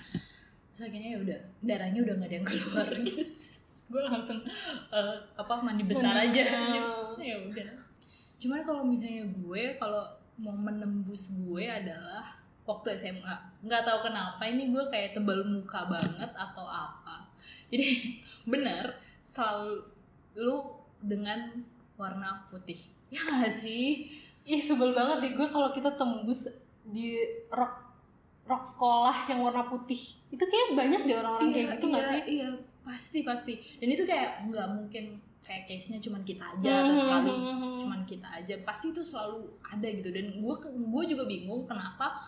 [0.66, 3.24] terus akhirnya ya udah darahnya udah nggak ada yang keluar gitu
[3.86, 4.38] gue langsung
[4.88, 6.30] eh, apa mandi besar Mandi.
[6.32, 6.62] aja Ah.
[6.68, 7.68] gitu ya udah
[8.36, 10.04] cuman kalau misalnya gue kalau
[10.36, 12.24] mau menembus gue adalah
[12.66, 17.30] waktu SMA nggak tahu kenapa ini gue kayak tebal muka banget atau apa.
[17.70, 18.18] Jadi
[18.52, 21.62] benar selalu dengan
[21.94, 22.78] warna putih.
[23.08, 24.10] Ya nggak sih?
[24.46, 26.50] Ih sebel banget deh gue kalau kita tembus
[26.86, 27.18] di
[27.50, 27.86] rok
[28.46, 29.98] rok sekolah yang warna putih.
[30.30, 32.20] Itu kayak banyak deh orang-orang kayak gitu iya, sih?
[32.38, 32.50] iya.
[32.86, 33.54] Pasti pasti.
[33.82, 37.78] Dan itu kayak nggak mungkin kayak case nya cuman kita aja atau sekali Hmm.
[37.78, 42.18] cuman kita aja pasti itu selalu ada gitu dan gue gue juga bingung kenapa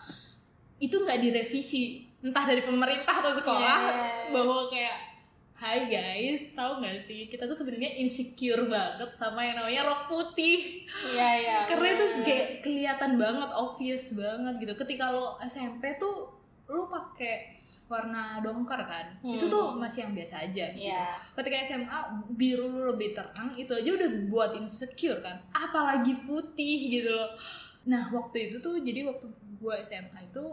[0.79, 4.31] itu nggak direvisi entah dari pemerintah atau sekolah Yeah.
[4.31, 5.11] bahwa kayak
[5.53, 10.87] Hai guys, tahu nggak sih kita tuh sebenarnya insecure banget sama yang namanya rok putih.
[11.03, 11.57] Iya iya.
[11.67, 12.23] Karena itu bener.
[12.23, 14.73] kayak kelihatan banget, obvious banget gitu.
[14.79, 16.31] Ketika lo SMP tuh
[16.63, 17.58] lo pakai
[17.89, 19.33] warna dongker kan, Hmm.
[19.33, 20.65] itu tuh masih yang biasa aja.
[20.69, 20.87] Gitu.
[20.87, 21.09] Iya.
[21.33, 21.97] Ketika SMA
[22.31, 25.41] biru lebih terang, itu aja udah buat insecure kan.
[25.49, 27.33] Apalagi putih gitu loh.
[27.89, 29.25] Nah waktu itu tuh jadi waktu
[29.59, 30.43] gue SMA itu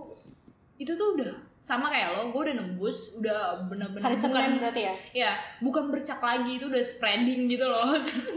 [0.76, 4.82] itu tuh udah sama kayak lo, gue udah nembus, udah bener-bener Hari bukan Senin berarti
[4.84, 4.94] ya.
[5.12, 7.96] ya bukan bercak lagi itu udah spreading gitu loh.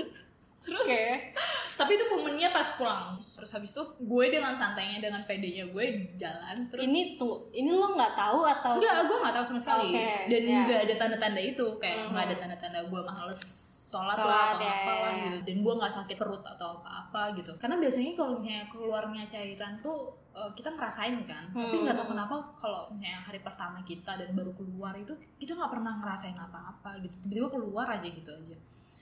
[0.66, 1.34] Terus Oke.
[1.74, 6.68] tapi itu momennya pas pulang terus habis itu gue dengan santainya dengan pedenya gue jalan
[6.68, 8.76] terus Ini tuh, ini lo nggak tahu atau?
[8.76, 10.60] enggak gue nggak tahu sama sekali Oke, dan ya.
[10.62, 12.10] nggak ada tanda-tanda itu kayak Mhm.
[12.12, 13.42] nggak ada tanda-tanda gue males
[13.90, 15.24] sholat, Sholat, lah atau ya, apalah ya.
[15.26, 19.74] gitu dan gue nggak sakit perut atau apa-apa gitu karena biasanya kalau misalnya keluarnya cairan
[19.76, 19.98] tuh
[20.32, 21.84] eh, kita ngerasain kan tapi Hmm.
[21.84, 25.98] nggak tahu kenapa kalau misalnya hari pertama kita dan baru keluar itu kita nggak pernah
[25.98, 28.58] ngerasain apa-apa gitu tiba-tiba keluar aja gitu aja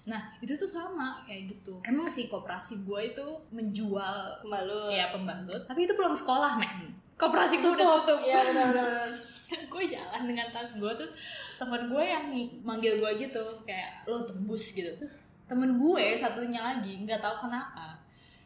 [0.07, 1.83] nah itu tuh sama kayak gitu.
[1.83, 4.87] Emang sih koperasi gue itu menjual Pembalut.
[4.95, 5.61] ya pembalut.
[5.67, 6.95] Tapi itu pulang sekolah men.
[7.19, 8.19] Koperasi gue udah tutup.
[8.23, 9.09] Iya benar-benar.
[9.75, 11.11] gue jalan dengan tas gue terus
[11.59, 12.23] temen gue yang
[12.63, 14.87] manggil gue gitu kayak lo tembus gitu.
[14.95, 17.99] Terus temen gue satunya lagi nggak tahu kenapa.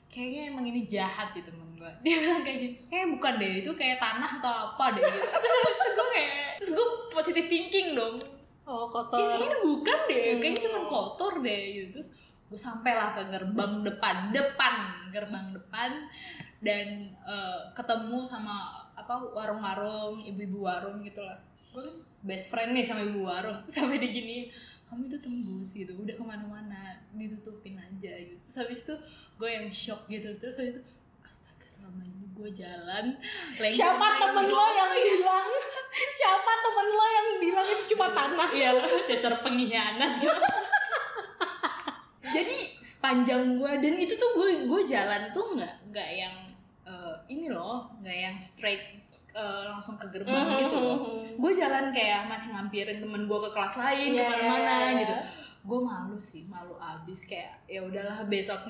[0.10, 3.71] Kayaknya emang ini jahat sih temen gue dia bilang kayak gitu kayak bukan deh itu
[3.78, 5.19] kayak tanah atau apa deh gitu.
[5.45, 8.17] Terus, terus gue kayak terus gue positive thinking dong
[8.67, 9.19] Oh ya kotor.
[9.19, 10.65] kayaknya bukan deh kayaknya Hmm.
[10.69, 11.88] cuma kotor deh gitu.
[11.97, 12.10] Terus
[12.52, 14.74] gue sampailah ke gerbang depan depan
[15.10, 15.91] gerbang depan.
[16.62, 21.41] Dan eh, ketemu sama apa warung-warung ibu-ibu warung gitu lah.
[21.74, 23.65] Gue kan best friend nih sama ibu warung.
[23.65, 24.52] Sampai digini
[24.86, 25.97] kamu itu tembus gitu.
[25.97, 28.38] Udah ke mana-mana ditutupin aja gitu.
[28.45, 28.93] Terus habis itu
[29.41, 30.30] gue yang shock gitu.
[30.38, 30.84] Terus habis itu
[31.26, 33.06] astaga selama ini gue jalan
[33.62, 35.47] lengket Siapa temen lo doang." yang bilang?
[36.17, 38.49] Siapa temen lo yang bilang itu cuma tanah?
[38.49, 38.69] Iya
[39.06, 40.34] dasar pengkhianat gitu.
[42.36, 46.36] Jadi sepanjang gue dan itu tuh gue gue jalan tuh nggak nggak yang
[46.86, 48.82] eh, ini loh nggak yang straight
[49.32, 50.97] eh, langsung ke gerbang gitu loh.
[51.38, 54.99] Gue jalan kayak masih ngampirin temen gue ke kelas lain Iya, ke mana-mana iya, iya.
[55.06, 55.15] gitu.
[55.62, 58.65] Gue malu sih malu abis kayak ya udahlah besok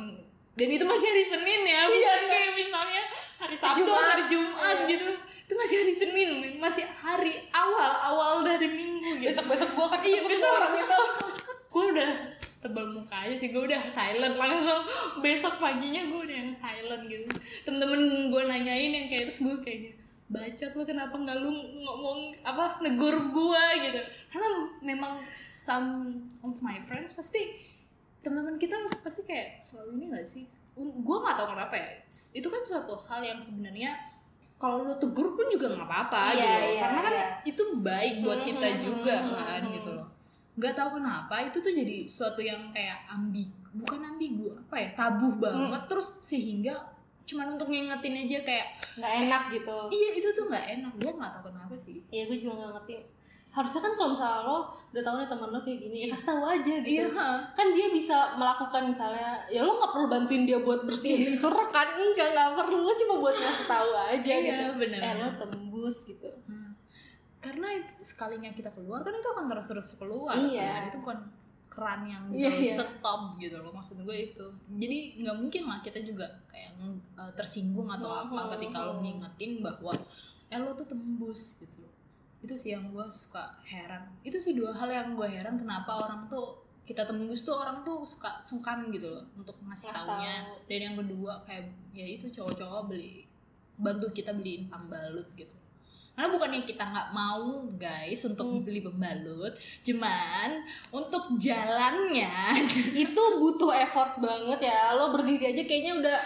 [0.52, 3.04] dan itu masih hari Senin ya bukan kayak misalnya
[3.42, 4.06] hari Sabtu Jumat.
[4.08, 4.88] hari Jumat Iya.
[4.88, 10.00] gitu itu masih hari Senin masih hari awal awal dari minggu gitu Besok-besok gue akan
[10.02, 10.52] Iya, besok.
[10.52, 11.00] orang itu.
[11.68, 12.12] gue udah
[12.62, 14.86] tebal muka aja sih gue udah silent langsung
[15.18, 17.26] besok paginya gue udah yang silent gitu
[17.64, 21.52] temen-temen gue nanyain yang kayak terus gue kayaknya bacot lo kenapa nggak lu
[21.82, 24.00] ngomong apa negur gue gitu
[24.30, 24.48] karena
[24.80, 25.90] memang some
[26.40, 27.52] of my friends pasti
[28.22, 31.90] teman-teman kita pasti kayak selalu ini gak sih gue nggak tahu kenapa ya
[32.32, 33.92] itu kan suatu hal yang sebenarnya
[34.56, 36.62] kalau lu tegur pun juga nggak apa-apa Iya, gitu loh.
[36.68, 37.28] iya, karena kan iya.
[37.44, 39.74] itu baik buat kita Hmm, juga hmm, kan hmm.
[39.76, 40.08] gitu loh
[40.52, 45.32] nggak tahu kenapa itu tuh jadi suatu yang kayak ambi bukan ambigu apa ya tabu
[45.36, 46.76] banget terus sehingga
[47.24, 49.78] cuman untuk ngingetin aja kayak Nggak enak gitu.
[49.90, 52.96] iya itu tuh nggak enak gue nggak tahu kenapa sih Iya gue juga gak ngerti.
[53.52, 54.58] Harusnya kan kalau misalnya lo
[54.90, 56.88] udah tahu nih temen lo kayak gini, ya kasih tahu aja gitu.
[56.88, 57.28] iya.
[57.52, 61.88] Kan dia bisa melakukan misalnya, ya lo nggak perlu bantuin dia buat bersihin itu rekan
[61.94, 64.64] enggak nggak perlu lo cuma buat ngasih tahu aja Iya, gitu.
[64.78, 66.30] bener, Eh lo tembus gitu.
[66.46, 66.72] Hmm.
[67.38, 70.62] karena itu- sekalinya kita keluar kan itu akan terus terus keluar Iya.
[70.62, 70.82] kan?
[70.86, 71.20] itu bukan
[71.68, 72.76] keran yang Iya, gitu iya.
[72.78, 76.78] stop gitu loh maksud gue itu jadi nggak mungkin lah kita juga kayak
[77.16, 79.02] uh, tersinggung atau Mhm, apa ketika lo mhm.
[79.02, 79.90] ngingetin bahwa
[80.48, 81.91] eh lo tuh tembus gitu loh
[82.42, 86.26] itu sih yang gue suka heran itu sih dua hal yang gue heran kenapa orang
[86.26, 90.66] tuh kita tembus tuh orang tuh suka sungkan gitu loh untuk ngasih taunya tahu.
[90.66, 93.30] dan yang kedua kayak ya itu cowok-cowok beli
[93.78, 95.54] bantu kita beliin pembalut gitu
[96.12, 98.62] karena bukannya kita nggak mau guys untuk Hmm.
[98.68, 99.54] beli pembalut
[99.86, 100.50] cuman
[100.92, 102.34] untuk jalannya
[103.08, 104.92] itu butuh effort banget ya.
[104.98, 106.20] Lo berdiri aja kayaknya udah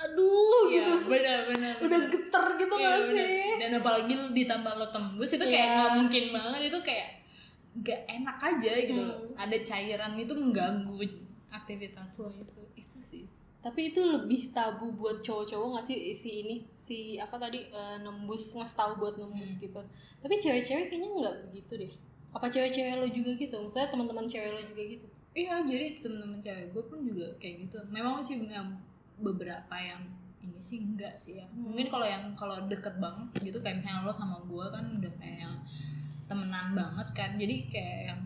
[0.00, 0.94] aduh gitu.
[1.06, 3.14] benar-benar Udah geter gitu Iya, gak bener.
[3.14, 3.50] sih?
[3.60, 5.74] dan apalagi ditambah lo tembus itu kayak Iya.
[5.76, 7.08] nggak mungkin banget itu kayak
[7.72, 9.36] nggak enak aja gitu loh Hmm.
[9.38, 10.96] ada cairan itu mengganggu
[11.50, 13.24] aktivitas lo itu itu sih
[13.60, 18.56] Tapi itu lebih tabu buat cowok-cowok gak sih si ini si apa tadi eh, nembus
[18.56, 19.60] ngasih tahu buat nembus Hmm.
[19.60, 19.80] gitu.
[20.18, 21.92] Tapi cewek-cewek kayaknya nggak begitu deh.
[22.30, 23.60] Apa cewek-cewek lo juga gitu?
[23.60, 25.06] Misalnya teman-teman cewek lo juga gitu.
[25.30, 27.78] Iya, jadi temen-temen cewek gue pun juga kayak gitu.
[27.86, 28.80] Memang sih yang
[29.20, 30.02] beberapa yang
[30.40, 31.46] ini sih enggak sih ya.
[31.52, 35.38] Mungkin kalau yang kalau deket banget gitu kayak misalnya lo sama gue kan udah kayak
[35.44, 35.54] yang
[36.26, 37.30] temenan banget kan.
[37.36, 38.20] Jadi kayak yang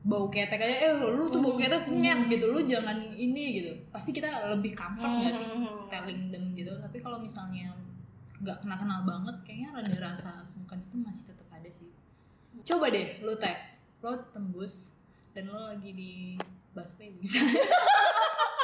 [0.00, 4.16] bau ketek aja eh lu tuh bau ketek nyet gitu lu jangan ini gitu pasti
[4.16, 5.84] kita lebih comfort nggak sih Hmm.
[5.92, 7.68] telling them gitu tapi kalau misalnya
[8.40, 11.92] nggak kenal kenal banget kayaknya rada rasa sungkan itu masih tetap ada sih
[12.64, 14.96] coba deh lu tes lo tembus
[15.36, 16.12] dan lo lagi di
[16.72, 17.36] busway bisa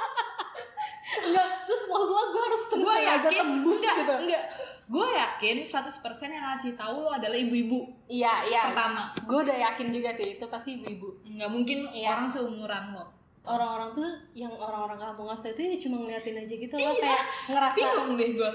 [1.27, 4.15] enggak terus maksud lo gue harus tembus gue yakin tembus enggak gitu.
[4.27, 4.45] enggak.
[4.87, 5.83] Gue yakin 100%
[6.31, 7.91] yang ngasih tahu lo adalah ibu-ibu.
[8.07, 8.63] Iya iya.
[8.71, 9.11] Pertama.
[9.27, 11.27] Gue udah yakin juga sih itu pasti ibu-ibu.
[11.27, 12.15] Nggak mungkin Iya.
[12.15, 13.05] orang seumuran lo.
[13.43, 17.79] Orang-orang tuh yang orang-orang kampung asli itu ya cuma ngeliatin aja gitu loh kayak ngerasa
[17.79, 18.51] bingung deh gue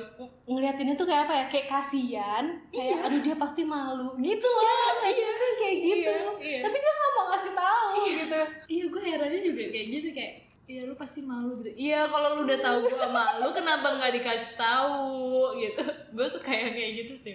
[0.51, 4.63] ngeliatinnya tuh kayak apa ya kayak kasihan kayak aduh dia pasti malu gitu loh
[5.07, 6.11] iya kan kayak gitu.
[6.11, 6.59] Iya, iya.
[6.59, 8.41] tapi dia nggak mau ngasih tahu gitu.
[8.67, 10.33] Iya gue herannya juga kayak gitu kayak
[10.71, 11.91] iya lu pasti malu gitu.
[11.91, 15.83] Iya kalau lu udah tahu gue malu kenapa nggak dikasih tahu gitu.
[16.15, 17.33] Gue suka yang kayak gitu sih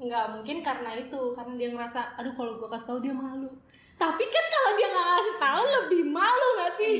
[0.00, 3.52] nggak mungkin karena itu karena dia ngerasa aduh kalau gue kasih tahu dia malu.
[4.00, 6.96] Tapi kan kalau dia nggak ngasih tahu lebih malu nggak sih?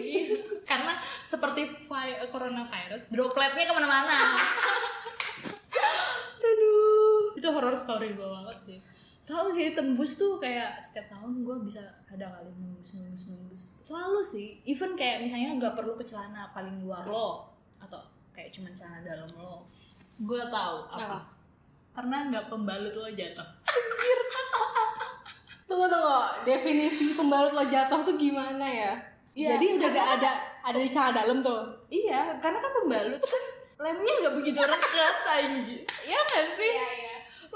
[0.68, 0.92] Karena
[1.24, 4.36] seperti vi- coronavirus dropletnya ke mana-mana.
[6.44, 7.40] Aduh.
[7.40, 8.78] Itu horror story gue banget sih
[9.30, 11.78] selalu sih tembus tuh kayak setiap tahun gue bisa
[12.10, 13.62] ada kali nembus nembus nembus.
[13.86, 17.46] Selalu sih even kayak misalnya nggak perlu ke celana paling luar lo
[17.78, 18.02] atau
[18.34, 19.62] kayak cuman celana dalam lo.
[20.18, 21.18] Gue tahu apa Apa?
[21.94, 23.46] karena nggak pembalut lo jatuh?
[25.70, 26.18] Tunggu tunggu.
[26.42, 28.92] Definisi pembalut lo jatuh tuh gimana ya?
[29.30, 30.30] Iya, jadi udah ada karena- ada
[30.66, 31.62] ada di celana dalam tuh?
[31.86, 33.44] Iya karena kan pembalut kan
[33.78, 35.80] lemnya nggak begitu rekat anjir.
[36.02, 36.74] Ya nggak sih?
[36.74, 37.09] Iya lu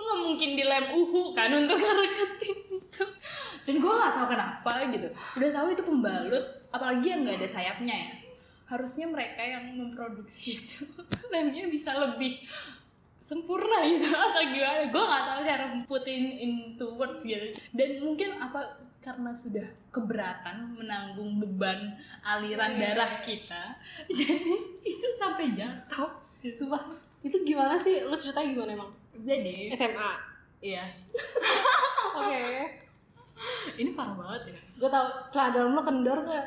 [0.05, 3.05] nggak mungkin dilem uhu kan untuk ngereketin itu.
[3.65, 5.09] Dan gue nggak tahu kenapa gitu.
[5.41, 8.13] Udah tahu itu pembalut apalagi yang nggak ada sayapnya ya.
[8.65, 10.85] Harusnya mereka yang memproduksi itu.
[11.33, 12.45] Lemnya bisa lebih
[13.25, 14.85] sempurna gitu atau gimana.
[14.93, 17.57] Gue nggak tahu cara put in into words gitu.
[17.73, 21.93] Dan mungkin apa karena sudah keberatan menanggung beban
[22.25, 23.77] aliran darah kita
[24.09, 26.25] jadi itu sampai jatuh.
[26.45, 26.85] Sumpah,
[27.25, 28.05] itu gimana sih?
[28.05, 28.91] Lu ceritanya gimana emang?
[29.15, 30.11] jadi SMA.
[30.59, 30.83] iya
[32.19, 32.67] Oke.
[33.77, 36.47] ini parah banget ya Gue tau celana dalam lo kendor gak?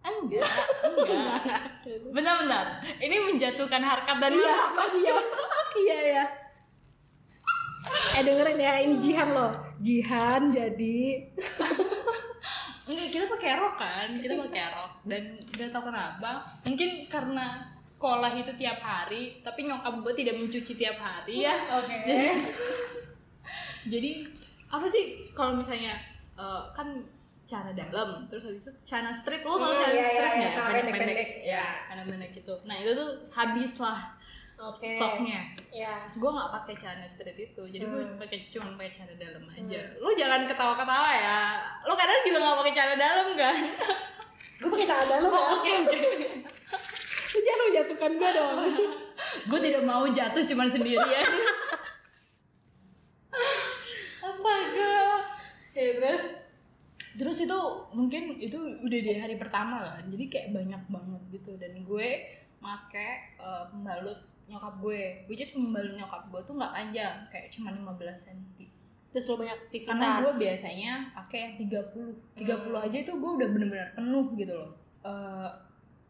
[0.00, 0.46] enggak
[0.86, 1.60] enggak
[2.14, 5.16] benar-benar ini menjatuhkan harkat dan Iya, martabat iya.
[5.76, 6.24] iya, iya.
[8.14, 9.52] Eh dengerin ya, ini Jihan loh.
[9.78, 10.98] Jihan jadi
[12.86, 16.30] enggak kita pakai rok kan kita pakai rok dan nggak tahu kenapa
[16.62, 17.58] mungkin karena
[17.96, 21.96] sekolah itu tiap hari tapi nyokap gue tidak mencuci tiap hari ya Oke.
[22.04, 22.28] jadi,
[23.88, 24.10] jadi
[24.68, 25.96] apa sih kalau misalnya
[26.36, 26.92] eh, kan
[27.46, 30.48] cara dalam terus habis itu celana street lo tau Hmm, celana iya, iya, street iya,
[30.50, 31.64] nggak pendek-pendek ya iya.
[31.86, 34.00] pendek-pendek gitu nah itu tuh habis lah
[34.56, 34.88] Oke.
[34.88, 36.00] stoknya Ya.
[36.08, 38.16] Terus gue gak pakai celana street itu jadi gue Hmm.
[38.16, 41.40] pakai cuma pakai celana dalam aja lu jangan ketawa-ketawa ya
[41.84, 43.56] lu kadang juga gak pakai celana dalam kan
[44.56, 45.42] Gue pakai celana dalam ya.
[45.52, 45.98] oke oke
[47.32, 48.58] Lu jangan menjatuhkan gue dong.
[49.46, 51.28] gue tidak mau jatuh cuma sendirian
[54.20, 54.96] Astaga.
[55.76, 56.24] Ya terus?
[57.16, 57.58] terus itu
[57.96, 62.08] mungkin itu udah di hari pertama kan jadi kayak banyak banget gitu dan gue
[62.60, 63.08] make
[63.40, 67.96] eh, pembalut nyokap gue which is pembalut nyokap gue tuh nggak panjang kayak cuma 15
[67.96, 68.68] cm
[69.16, 69.96] Terus lo banyak aktivitas.
[69.96, 74.70] karena gue biasanya pakai yang 30 30 aja itu gue udah bener-bener penuh gitu loh.
[75.08, 75.48] Eh,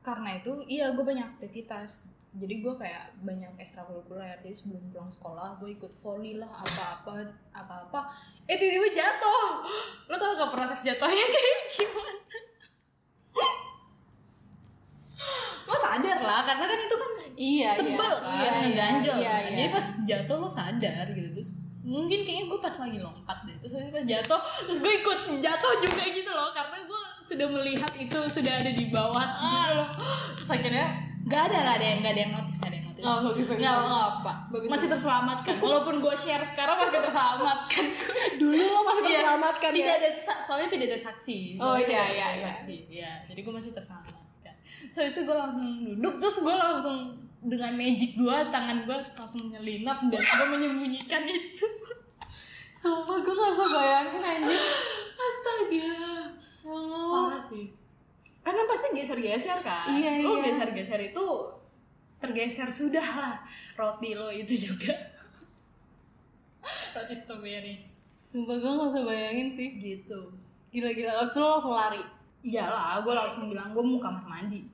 [0.03, 2.03] karena itu iya gue banyak aktivitas.
[2.35, 4.43] Jadi gue kayak banyak ekstrakurikuler.
[4.43, 8.11] Jadi sebelum pulang sekolah gue ikut volley lah apa-apa apa-apa.
[8.51, 9.63] Eh tiba-tiba jatuh.
[10.11, 12.15] Lo tau gak proses jatuhnya kayak gimana?
[15.71, 18.17] Lo sadar lah karena kan itu kan Iya, tebel iya.
[18.17, 18.33] kan.
[18.41, 19.51] Iya, ngeganjel iya, iya.
[19.55, 21.29] jadi pas jatuh lo sadar gitu.
[21.37, 21.51] Terus
[21.87, 23.57] mungkin kayaknya gue pas lagi lompat deh.
[23.63, 26.51] Terus habis pas jatuh terus gue ikut jatuh juga gitu loh.
[26.51, 29.89] Karena gue sudah melihat itu sudah ada di bawah gitu loh.
[30.35, 30.87] Terus akhirnya
[31.27, 33.05] nggak ada nggak ada yang nggak ada yang notice nggak ada yang notice.
[33.07, 33.63] Oh, bagus, bagus.
[33.63, 35.55] nggak nggak apa Bagus, masih terselamatkan.
[35.59, 37.85] Walaupun gue share sekarang masih terselamatkan.
[38.43, 39.77] Dulu lo masih Iya, terselamatkan ya.
[39.79, 40.09] tidak ada
[40.43, 41.39] soalnya tidak ada saksi.
[41.59, 42.47] Oh, iya, iya, iya.
[42.51, 42.77] saksi.
[42.91, 44.55] Ya jadi gue masih terselamatkan.
[44.91, 46.99] So itu gue langsung duduk terus gue langsung
[47.39, 51.67] dengan magic gue tangan gue langsung menyelinap dan gue menyembunyikan itu
[52.77, 54.63] Sumpah gue gak bisa bayangin anjir.
[55.17, 55.91] astaga
[56.63, 57.31] Oh.
[57.31, 57.71] parah sih
[58.41, 60.51] karena pasti geser-geser kan Iya, lo iya.
[60.51, 61.27] geser-geser itu
[62.17, 63.37] tergeser sudah lah
[63.75, 64.91] roti lo itu juga
[66.93, 67.75] roti strawberry
[68.23, 69.69] Sumpah gue gak bisa bayangin sih.
[69.77, 70.35] gitu
[70.69, 71.23] Gila-gila.
[71.23, 72.03] Terus lo langsung lari.
[72.43, 74.67] iyalah gue langsung bilang gue mau kamar mandi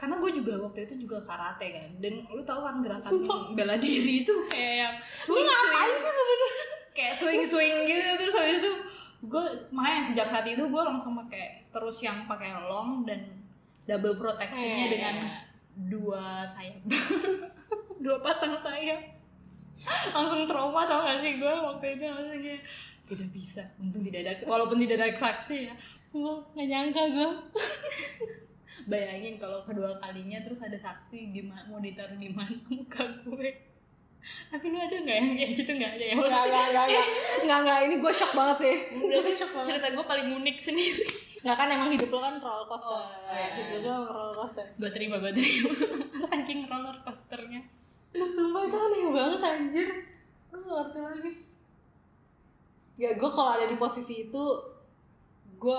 [0.00, 1.88] karena gue juga waktu itu juga karate kan.
[2.00, 3.12] Dan lu tahu kan gerakan
[3.52, 6.50] bela diri itu kayak yang swing swing sih sebenernya?
[6.90, 8.72] kayak swing swing gitu terus habis itu
[9.22, 13.20] gue makanya sejak saat itu gue langsung pakai terus yang pakai long dan
[13.84, 14.90] double protectionnya Eh.
[14.90, 15.14] dengan
[15.86, 16.80] dua sayap.
[18.00, 18.96] Dua pasang sayap.
[20.10, 22.64] Langsung trauma tau gak sih gue waktu itu langsung kayak
[23.04, 25.74] tidak bisa untung tidak ada walaupun tidak ada saksi ya.
[26.04, 27.30] Semua nggak nyangka gue
[28.86, 33.50] bayangin kalau kedua kalinya terus ada saksi di ma- mau ditaruh di mana muka gue?
[34.20, 35.70] Tapi lu ada nggak yang kayak gitu?
[35.74, 36.14] Nggak ada ya?
[36.14, 37.06] Nggak, nggak, nggak, nggak,
[37.44, 38.76] nggak, nggak, ini gue shock banget sih.
[39.00, 39.32] Berarti
[39.64, 41.04] cerita gue paling unik sendiri.
[41.40, 42.92] Nggak kan emang hidup lo kan roller coaster.
[42.92, 43.48] Oh, iya.
[43.56, 44.66] Hidup lo emang roller coaster.
[44.76, 45.72] Gue terima gue terima.
[46.30, 47.62] Saking roller coasternya.
[48.12, 49.88] Lu sumpah itu aneh banget anjir.
[50.52, 51.32] Gue ngerti lagi.
[53.00, 54.44] Ya gue kalau ada di posisi itu
[55.60, 55.76] Gue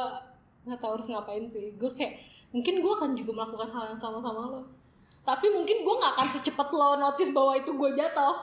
[0.70, 1.74] gak tau harus ngapain sih.
[1.74, 4.62] Gue kayak Mungkin gue akan juga melakukan hal yang sama sama lo.
[5.22, 8.36] Tapi mungkin gue gak akan secepat lo notice bahwa itu gue jatuh.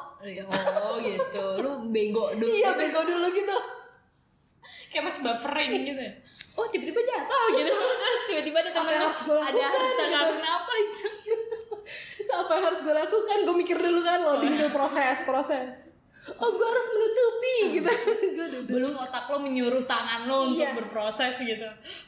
[0.80, 1.44] Oh gitu.
[1.60, 2.48] Lu bego dulu.
[2.60, 3.56] Iya bego dulu gitu.
[4.88, 6.12] Kayak masih buffering gitu ya.
[6.58, 7.72] oh tiba-tiba jatuh gitu.
[8.32, 10.04] Tiba-tiba ada temen harus gue ada harta gitu.
[10.10, 11.06] karun apa itu
[12.18, 13.36] Terus apa yang harus gue lakukan?
[13.46, 15.88] Gue mikir dulu kan lo di proses proses
[16.30, 17.88] Oh gue harus menutupi gitu.
[18.36, 18.68] Gue duduk.
[18.70, 20.76] Belum otak lo menyuruh tangan lo untuk Iya.
[20.76, 21.64] berproses gitu.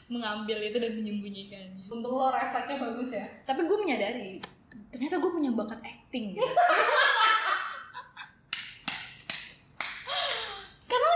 [0.07, 1.73] Mengambil itu dan menyembunyikan.
[1.81, 3.25] Untung lo refleksnya bagus ya.
[3.43, 4.37] Tapi gue menyadari
[4.87, 6.43] ternyata gue punya bakat acting gitu.
[10.85, 11.13] karena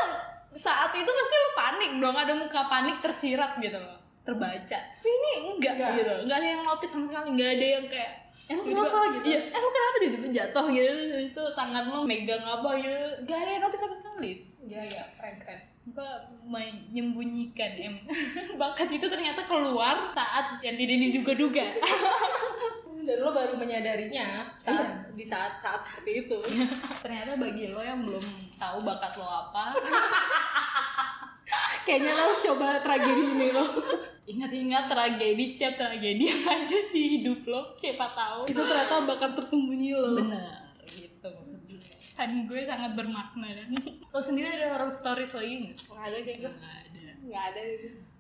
[0.52, 4.00] saat itu pasti lo panik dong ada muka panik tersirat gitu loh.
[4.24, 4.80] Terbaca.
[4.82, 5.92] Tapi ini enggak Enggak.
[5.96, 6.14] gitu.
[6.26, 8.12] Enggak ada yang notice sama sekali enggak ada yang kayak
[8.46, 9.26] Emang tiba-tiba- kenapa gitu?
[9.26, 10.92] iya eh kenapa tiba-tiba jatuh gitu?
[11.12, 13.00] Terus itu tangan lo megang apa gitu?
[13.20, 14.32] Enggak ada yang notice sama sekali.
[14.62, 15.60] Iya iya keren keren.
[15.86, 16.10] Gue
[16.44, 17.96] menyembunyikan em.
[18.58, 21.64] Bakat itu ternyata keluar saat yang tidak diduga-duga
[23.06, 26.38] Dan lo baru menyadarinya saat di saat saat seperti itu.
[27.00, 28.24] ternyata bagi lo yang belum
[28.58, 29.64] tahu bakat lo apa
[31.86, 33.64] Kayaknya lo harus coba tragedi ini lo.
[34.26, 39.90] Ingat-ingat tragedi setiap tragedi yang ada di hidup lo siapa tahu itu ternyata bakat tersembunyi
[39.94, 40.18] lo.
[40.18, 41.78] benar gitu maksudnya
[42.14, 43.70] kan gue sangat bermakna kan
[44.14, 46.52] lo sendiri ada horror stories lagi nggak Nggak ada kayak gue.
[46.52, 47.62] nggak ada Nggak ada.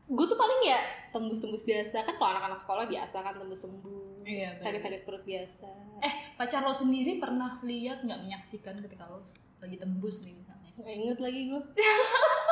[0.06, 4.22] Gue tuh paling ya tembus-tembus biasa kan kalau anak-anak sekolah biasa kan tembus-tembus.
[4.22, 4.54] Iya.
[4.58, 5.70] Sakit-sakit perut biasa.
[6.00, 9.22] eh pacar lo sendiri pernah lihat nggak menyaksikan ketika lo
[9.58, 11.62] lagi tembus nih misalnya Nggak inget lagi gue.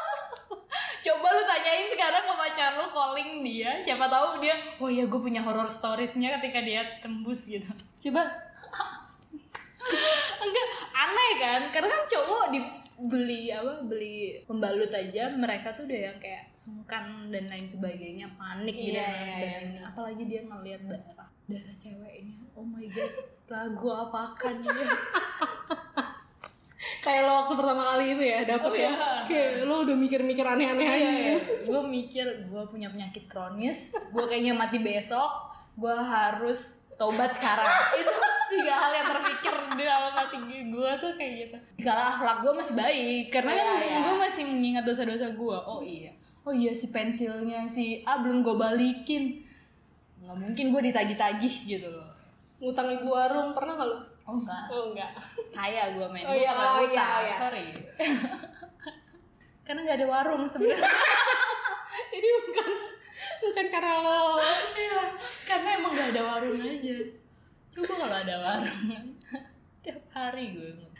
[1.04, 5.20] Coba lu tanyain sekarang ke pacar lu calling dia, siapa tahu dia, oh iya gue
[5.20, 7.68] punya horror storiesnya ketika dia tembus gitu.
[8.08, 8.24] Coba.
[10.44, 11.62] Enggak, aneh kan?
[11.76, 17.52] Karena kan cowok dibeli apa beli pembalut aja mereka tuh udah yang kayak sungkan dan
[17.52, 19.82] lain sebagainya panik gitu Iya, dan lain iya, sebagainya.
[19.92, 23.12] Apalagi dia ngeliat darah darah ceweknya oh my god
[23.52, 24.88] lagu apakan dia
[27.04, 28.88] kayak lo waktu pertama kali itu ya dapet Oh, ya.
[28.88, 28.96] iya.
[29.28, 31.12] Kayak lo udah mikir-mikir aneh-aneh aja.
[31.62, 37.68] gue mikir gue punya penyakit kronis gue kayaknya mati besok gue harus tobat sekarang
[38.00, 38.14] itu
[38.50, 42.76] tiga hal yang terpikir di dalam hati gue tuh kayak gitu kalau akhlak gue masih
[42.78, 43.98] baik karena kan Iya, iya.
[44.00, 46.12] gue masih mengingat dosa-dosa gue oh iya
[46.44, 49.42] oh iya si pensilnya si A belum gue balikin
[50.22, 52.08] nggak mungkin gue ditagih-tagih gitu loh
[52.62, 53.98] Ngutang ibu warung pernah gak lo?
[54.24, 55.12] Oh enggak Oh enggak.
[55.52, 57.34] kaya gue main Oh iya, nggak oh iya, utang, oh iya.
[57.36, 57.66] sorry
[59.66, 60.84] karena nggak ada warung sebenarnya
[62.14, 62.68] Jadi bukan
[63.44, 64.38] bukan karena lo
[64.74, 65.02] Iya,
[65.46, 66.96] karena emang gak ada warung aja.
[67.74, 68.82] Coba kalau ada warung,
[69.84, 70.93] tiap hari gue.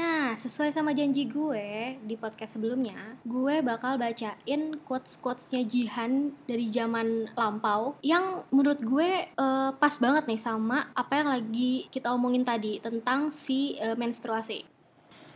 [0.00, 7.28] Nah, sesuai sama janji gue di podcast sebelumnya, gue bakal bacain quotes-quotesnya Jihan dari zaman
[7.36, 12.80] lampau yang menurut gue eh, pas banget nih sama apa yang lagi kita omongin tadi
[12.80, 14.64] tentang si eh, menstruasi.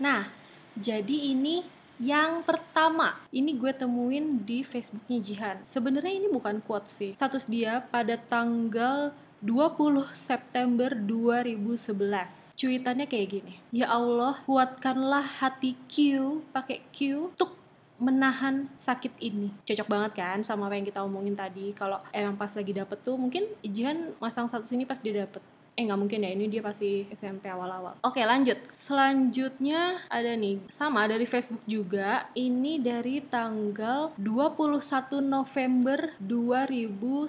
[0.01, 0.33] Nah,
[0.81, 1.61] jadi ini
[2.01, 5.57] yang pertama, ini gue temuin di Facebooknya Jihan.
[5.69, 7.13] Sebenarnya ini bukan quotes sih.
[7.13, 9.13] Status dia pada tanggal
[9.45, 12.44] 20 September 2011.
[12.55, 13.55] Cuitannya kayak gini.
[13.75, 17.59] Ya Allah, kuatkanlah hati Q, pakai Q, untuk
[17.99, 19.51] menahan sakit ini.
[19.67, 21.75] Cocok banget kan sama apa yang kita omongin tadi.
[21.75, 25.43] Kalau emang pas lagi dapet tuh, mungkin Jihan masang status ini pas dia dapet.
[25.75, 27.99] Eh nggak mungkin ya, ini dia pasti SMP awal-awal.
[28.07, 28.55] Oke lanjut.
[28.71, 32.31] Selanjutnya ada nih, sama dari Facebook juga.
[32.39, 37.27] Ini dari tanggal 21 November 2010.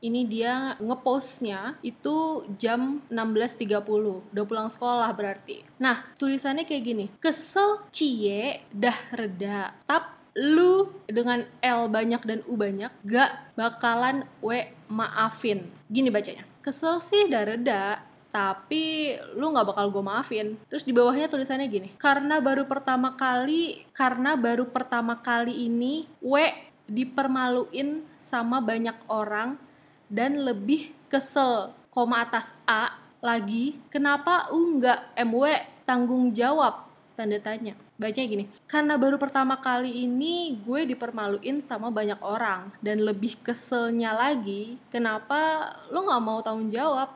[0.00, 4.32] Ini dia ngepostnya itu jam 16.30.
[4.32, 5.60] Udah pulang sekolah berarti.
[5.76, 7.04] Nah, tulisannya kayak gini.
[7.20, 9.76] Kesel cie dah reda.
[9.84, 15.68] Tap lu dengan L banyak dan U banyak gak bakalan we maafin.
[15.92, 16.48] Gini bacanya.
[16.62, 20.48] Kesel sih dah reda, tapi lu nggak bakal gue maafin.
[20.70, 26.38] Terus di bawahnya tulisannya gini karena baru pertama kali karena baru pertama kali ini W
[26.86, 29.58] dipermaluin sama banyak orang
[30.06, 35.44] dan lebih kesel koma atas A lagi kenapa U nggak MW
[35.82, 36.88] tanggung jawab?
[37.18, 43.04] Tanda tanya bacanya gini karena baru pertama kali ini gue dipermaluin sama banyak orang dan
[43.04, 47.12] lebih keselnya lagi kenapa lo nggak mau tanggung jawab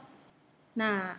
[0.76, 1.16] nah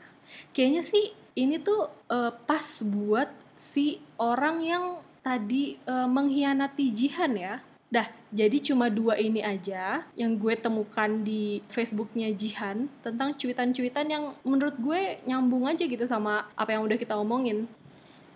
[0.54, 4.86] kayaknya sih ini tuh eh, pas buat si orang yang
[5.26, 7.56] tadi eh, mengkhianati Jihan ya
[7.88, 14.36] Dah, jadi cuma dua ini aja yang gue temukan di Facebooknya Jihan tentang cuitan-cuitan yang
[14.44, 17.64] menurut gue nyambung aja gitu sama apa yang udah kita omongin.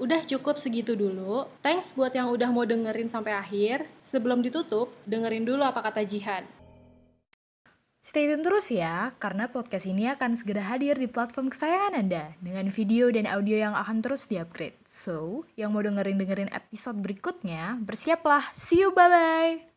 [0.02, 1.46] Udah cukup segitu dulu.
[1.62, 3.86] Thanks buat yang udah mau dengerin sampai akhir.
[4.10, 6.42] Sebelum ditutup, dengerin dulu apa kata Jihan.
[8.02, 12.66] Stay tune terus ya, karena podcast ini akan segera hadir di platform kesayangan Anda dengan
[12.74, 14.74] video dan audio yang akan terus diupgrade.
[14.90, 18.50] So, yang mau dengerin-dengerin episode berikutnya, bersiaplah.
[18.58, 19.71] See you, bye-bye!